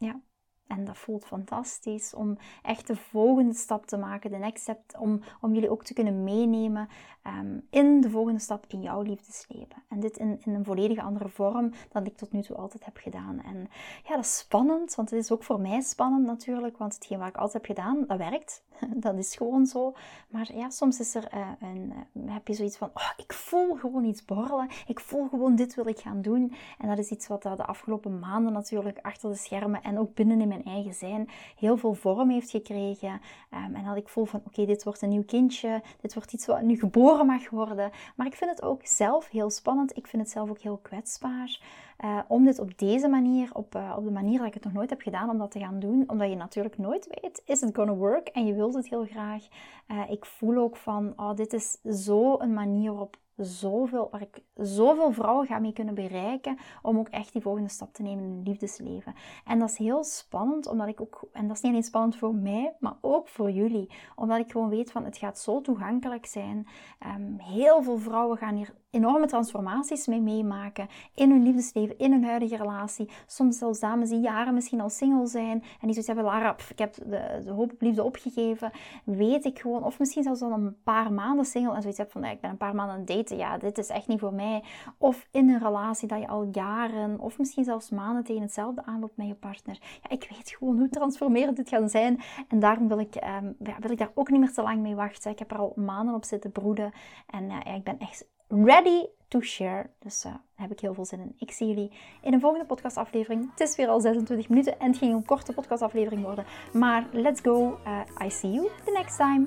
uh, 0.02 0.06
ja, 0.06 0.20
en 0.66 0.84
dat 0.84 0.98
voelt 0.98 1.24
fantastisch 1.24 2.14
om 2.14 2.38
echt 2.62 2.86
de 2.86 2.96
volgende 2.96 3.54
stap 3.54 3.86
te 3.86 3.96
maken, 3.96 4.30
de 4.30 4.36
next 4.36 4.62
step, 4.62 4.80
om, 4.98 5.20
om 5.40 5.54
jullie 5.54 5.70
ook 5.70 5.84
te 5.84 5.94
kunnen 5.94 6.24
meenemen 6.24 6.88
um, 7.26 7.66
in 7.70 8.00
de 8.00 8.10
volgende 8.10 8.40
stap 8.40 8.64
in 8.68 8.82
jouw 8.82 9.02
liefdesleven. 9.02 9.82
En 9.88 10.00
dit 10.00 10.16
in, 10.16 10.40
in 10.44 10.54
een 10.54 10.64
volledige 10.64 11.02
andere 11.02 11.28
vorm 11.28 11.72
dan 11.90 12.06
ik 12.06 12.16
tot 12.16 12.32
nu 12.32 12.42
toe 12.42 12.56
altijd 12.56 12.84
heb 12.84 12.96
gedaan. 12.96 13.40
En 13.42 13.68
ja, 14.04 14.14
dat 14.14 14.24
is 14.24 14.38
spannend, 14.38 14.94
want 14.94 15.10
het 15.10 15.18
is 15.18 15.32
ook 15.32 15.44
voor 15.44 15.60
mij 15.60 15.80
spannend 15.80 16.26
natuurlijk, 16.26 16.78
want 16.78 16.94
hetgeen 16.94 17.18
wat 17.18 17.28
ik 17.28 17.36
altijd 17.36 17.52
heb 17.52 17.76
gedaan, 17.76 18.04
dat 18.06 18.18
werkt. 18.18 18.62
dat 19.04 19.18
is 19.18 19.36
gewoon 19.36 19.66
zo. 19.66 19.94
Maar 20.28 20.50
ja, 20.54 20.70
soms 20.70 21.00
is 21.00 21.14
er 21.14 21.34
uh, 21.34 21.48
een, 21.60 21.92
uh, 22.12 22.32
heb 22.32 22.48
je 22.48 22.54
zoiets 22.54 22.76
van, 22.76 22.90
oh, 22.94 23.10
ik 23.16 23.32
voel 23.32 23.74
gewoon 23.74 24.04
iets 24.04 24.24
borrelen. 24.24 24.68
Ik 24.86 25.00
voel 25.00 25.28
gewoon, 25.28 25.56
dit 25.56 25.74
wil 25.74 25.86
ik 25.86 25.98
gaan 25.98 26.22
doen. 26.22 26.52
En 26.78 26.88
dat 26.88 26.98
is 26.98 27.10
iets 27.10 27.26
wat 27.26 27.42
de 27.42 27.66
afgelopen 27.66 28.18
maanden 28.18 28.52
natuurlijk 28.52 28.98
achter 29.02 29.30
de 29.30 29.36
schermen 29.36 29.82
en 29.82 29.98
ook 29.98 30.14
binnen 30.14 30.40
in 30.40 30.51
mijn 30.52 30.64
eigen 30.64 30.94
zijn 30.94 31.28
heel 31.56 31.76
veel 31.76 31.94
vorm 31.94 32.30
heeft 32.30 32.50
gekregen. 32.50 33.20
Um, 33.54 33.74
en 33.74 33.84
dat 33.84 33.96
ik 33.96 34.08
voel 34.08 34.24
van, 34.24 34.42
oké, 34.46 34.66
dit 34.66 34.84
wordt 34.84 35.02
een 35.02 35.08
nieuw 35.08 35.24
kindje. 35.24 35.82
Dit 36.00 36.14
wordt 36.14 36.32
iets 36.32 36.46
wat 36.46 36.62
nu 36.62 36.78
geboren 36.78 37.26
mag 37.26 37.50
worden. 37.50 37.90
Maar 38.16 38.26
ik 38.26 38.34
vind 38.34 38.50
het 38.50 38.62
ook 38.62 38.86
zelf 38.86 39.28
heel 39.28 39.50
spannend. 39.50 39.96
Ik 39.96 40.06
vind 40.06 40.22
het 40.22 40.30
zelf 40.30 40.50
ook 40.50 40.58
heel 40.58 40.78
kwetsbaar. 40.82 41.60
Uh, 42.04 42.18
om 42.28 42.44
dit 42.44 42.58
op 42.58 42.78
deze 42.78 43.08
manier, 43.08 43.50
op, 43.52 43.74
uh, 43.74 43.94
op 43.96 44.04
de 44.04 44.10
manier 44.10 44.38
dat 44.38 44.46
ik 44.46 44.54
het 44.54 44.64
nog 44.64 44.72
nooit 44.72 44.90
heb 44.90 45.00
gedaan, 45.00 45.30
om 45.30 45.38
dat 45.38 45.50
te 45.50 45.58
gaan 45.58 45.78
doen. 45.78 46.04
Omdat 46.06 46.28
je 46.28 46.36
natuurlijk 46.36 46.78
nooit 46.78 47.08
weet, 47.20 47.42
is 47.44 47.60
het 47.60 47.76
gonna 47.76 47.94
work? 47.94 48.28
En 48.28 48.46
je 48.46 48.54
wilt 48.54 48.74
het 48.74 48.88
heel 48.88 49.04
graag. 49.04 49.46
Uh, 49.88 50.10
ik 50.10 50.24
voel 50.24 50.56
ook 50.56 50.76
van, 50.76 51.12
oh, 51.16 51.34
dit 51.34 51.52
is 51.52 51.78
zo 52.04 52.38
een 52.38 52.52
manier 52.52 52.90
waarop 52.90 53.16
zoveel, 53.36 54.08
waar 54.10 54.20
ik 54.20 54.42
zoveel 54.54 55.12
vrouwen 55.12 55.46
ga 55.46 55.58
mee 55.58 55.72
kunnen 55.72 55.94
bereiken 55.94 56.58
om 56.82 56.98
ook 56.98 57.08
echt 57.08 57.32
die 57.32 57.42
volgende 57.42 57.68
stap 57.68 57.92
te 57.92 58.02
nemen 58.02 58.24
in 58.24 58.30
hun 58.30 58.42
liefdesleven. 58.42 59.14
En 59.44 59.58
dat 59.58 59.70
is 59.70 59.76
heel 59.76 60.04
spannend, 60.04 60.66
omdat 60.66 60.88
ik 60.88 61.00
ook, 61.00 61.28
en 61.32 61.46
dat 61.46 61.56
is 61.56 61.62
niet 61.62 61.72
alleen 61.72 61.84
spannend 61.84 62.16
voor 62.16 62.34
mij, 62.34 62.76
maar 62.78 62.96
ook 63.00 63.28
voor 63.28 63.50
jullie, 63.50 63.90
omdat 64.14 64.38
ik 64.38 64.50
gewoon 64.50 64.68
weet 64.68 64.92
van 64.92 65.04
het 65.04 65.16
gaat 65.16 65.38
zo 65.38 65.60
toegankelijk 65.60 66.26
zijn. 66.26 66.66
Um, 67.06 67.38
heel 67.38 67.82
veel 67.82 67.98
vrouwen 67.98 68.38
gaan 68.38 68.54
hier 68.54 68.74
enorme 68.92 69.26
transformaties 69.26 70.06
mee 70.06 70.20
meemaken 70.20 70.88
in 71.14 71.30
hun 71.30 71.42
liefdesleven, 71.42 71.98
in 71.98 72.12
hun 72.12 72.24
huidige 72.24 72.56
relatie. 72.56 73.08
Soms 73.26 73.58
zelfs 73.58 73.80
dames 73.80 74.08
die 74.08 74.20
jaren 74.20 74.54
misschien 74.54 74.80
al 74.80 74.90
single 74.90 75.26
zijn 75.26 75.62
en 75.62 75.62
die 75.80 75.92
zoiets 75.92 76.06
hebben, 76.06 76.24
Lara, 76.24 76.56
ik 76.68 76.78
heb 76.78 76.94
de, 76.94 77.40
de, 77.44 77.50
hoop 77.50 77.72
op 77.72 77.80
liefde 77.80 78.02
opgegeven, 78.02 78.70
weet 79.04 79.44
ik 79.44 79.58
gewoon, 79.58 79.84
of 79.84 79.98
misschien 79.98 80.22
zelfs 80.22 80.42
al 80.42 80.52
een 80.52 80.76
paar 80.82 81.12
maanden 81.12 81.44
single 81.44 81.74
en 81.74 81.80
zoiets 81.80 81.98
hebt 81.98 82.12
van, 82.12 82.24
ik 82.24 82.40
ben 82.40 82.50
een 82.50 82.56
paar 82.56 82.74
maanden 82.74 82.94
aan 82.94 83.00
het 83.00 83.08
daten, 83.08 83.36
ja, 83.36 83.58
dit 83.58 83.78
is 83.78 83.88
echt 83.88 84.08
niet 84.08 84.20
voor 84.20 84.34
mij. 84.34 84.62
Of 84.98 85.26
in 85.30 85.48
een 85.48 85.58
relatie 85.58 86.08
dat 86.08 86.20
je 86.20 86.28
al 86.28 86.48
jaren, 86.52 87.20
of 87.20 87.38
misschien 87.38 87.64
zelfs 87.64 87.90
maanden 87.90 88.24
tegen 88.24 88.42
hetzelfde 88.42 88.84
aanloopt 88.84 89.16
met 89.16 89.26
je 89.26 89.34
partner. 89.34 89.78
Ja, 90.02 90.10
ik 90.10 90.26
weet 90.30 90.50
gewoon 90.50 90.78
hoe 90.78 90.88
transformerend 90.88 91.56
dit 91.56 91.68
gaat 91.68 91.90
zijn 91.90 92.20
en 92.48 92.60
daarom 92.60 92.88
wil 92.88 92.98
ik, 92.98 93.14
ja, 93.14 93.42
wil 93.78 93.90
ik 93.90 93.98
daar 93.98 94.12
ook 94.14 94.30
niet 94.30 94.40
meer 94.40 94.52
te 94.52 94.62
lang 94.62 94.80
mee 94.82 94.94
wachten. 94.94 95.30
Ik 95.30 95.38
heb 95.38 95.50
er 95.50 95.58
al 95.58 95.72
maanden 95.76 96.14
op 96.14 96.24
zitten 96.24 96.52
broeden 96.52 96.92
en 97.26 97.48
ja, 97.48 97.64
ik 97.64 97.84
ben 97.84 97.98
echt 97.98 98.26
ready 98.52 99.06
to 99.28 99.40
share. 99.40 99.90
Dus 99.98 100.24
uh, 100.24 100.32
daar 100.32 100.40
heb 100.54 100.70
ik 100.70 100.80
heel 100.80 100.94
veel 100.94 101.04
zin 101.04 101.20
in. 101.20 101.34
Ik 101.38 101.50
zie 101.50 101.66
jullie 101.66 101.92
in 102.22 102.32
een 102.32 102.40
volgende 102.40 102.66
podcastaflevering. 102.66 103.50
Het 103.50 103.68
is 103.68 103.76
weer 103.76 103.88
al 103.88 104.00
26 104.00 104.48
minuten 104.48 104.80
en 104.80 104.86
het 104.86 104.96
ging 104.96 105.14
een 105.14 105.24
korte 105.24 105.52
podcastaflevering 105.52 106.22
worden. 106.22 106.44
Maar 106.72 107.06
let's 107.12 107.40
go. 107.40 107.78
Uh, 107.86 108.26
I 108.26 108.30
see 108.30 108.50
you 108.50 108.68
the 108.84 108.90
next 108.90 109.16
time. 109.16 109.46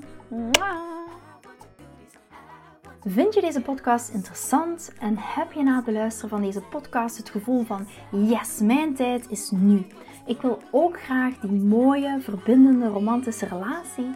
Vind 3.08 3.34
je 3.34 3.42
deze 3.42 3.62
podcast 3.62 4.10
interessant 4.10 4.94
en 5.00 5.16
heb 5.18 5.52
je 5.52 5.64
na 5.64 5.76
het 5.76 5.94
luisteren 5.94 6.30
van 6.30 6.42
deze 6.42 6.62
podcast 6.62 7.18
het 7.18 7.30
gevoel 7.30 7.64
van 7.64 7.88
yes, 8.12 8.60
mijn 8.60 8.96
tijd 8.96 9.30
is 9.30 9.52
nu. 9.52 9.86
Ik 10.26 10.42
wil 10.42 10.60
ook 10.72 11.02
graag 11.02 11.40
die 11.40 11.52
mooie, 11.52 12.20
verbindende, 12.22 12.88
romantische 12.88 13.46
relatie 13.46 14.16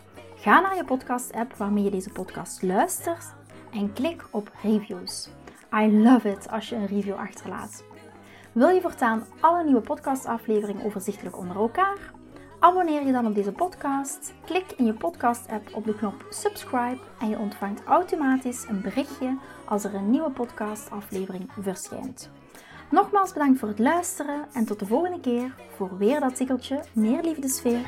Ga 0.41 0.59
naar 0.59 0.75
je 0.75 0.85
podcast-app 0.85 1.53
waarmee 1.53 1.83
je 1.83 1.89
deze 1.89 2.09
podcast 2.09 2.61
luistert 2.61 3.33
en 3.73 3.93
klik 3.93 4.25
op 4.31 4.51
reviews. 4.61 5.29
I 5.73 6.01
love 6.01 6.29
it 6.29 6.49
als 6.49 6.69
je 6.69 6.75
een 6.75 6.85
review 6.85 7.15
achterlaat. 7.15 7.83
Wil 8.51 8.67
je 8.69 8.81
voortaan 8.81 9.25
alle 9.39 9.63
nieuwe 9.63 9.81
podcastafleveringen 9.81 10.85
overzichtelijk 10.85 11.37
onder 11.37 11.55
elkaar? 11.55 12.11
Abonneer 12.59 13.05
je 13.05 13.11
dan 13.11 13.25
op 13.25 13.35
deze 13.35 13.51
podcast, 13.51 14.33
klik 14.45 14.71
in 14.71 14.85
je 14.85 14.93
podcast-app 14.93 15.75
op 15.75 15.85
de 15.85 15.95
knop 15.95 16.25
subscribe 16.29 16.99
en 17.19 17.29
je 17.29 17.37
ontvangt 17.37 17.83
automatisch 17.83 18.65
een 18.67 18.81
berichtje 18.81 19.37
als 19.65 19.83
er 19.83 19.93
een 19.93 20.09
nieuwe 20.09 20.31
podcastaflevering 20.31 21.49
verschijnt. 21.59 22.29
Nogmaals 22.91 23.33
bedankt 23.33 23.59
voor 23.59 23.67
het 23.67 23.79
luisteren 23.79 24.45
en 24.53 24.65
tot 24.65 24.79
de 24.79 24.85
volgende 24.85 25.19
keer 25.19 25.53
voor 25.75 25.97
weer 25.97 26.19
dat 26.19 26.35
tikkeltje 26.35 26.83
meer 26.93 27.23
liefdesfeer. 27.23 27.85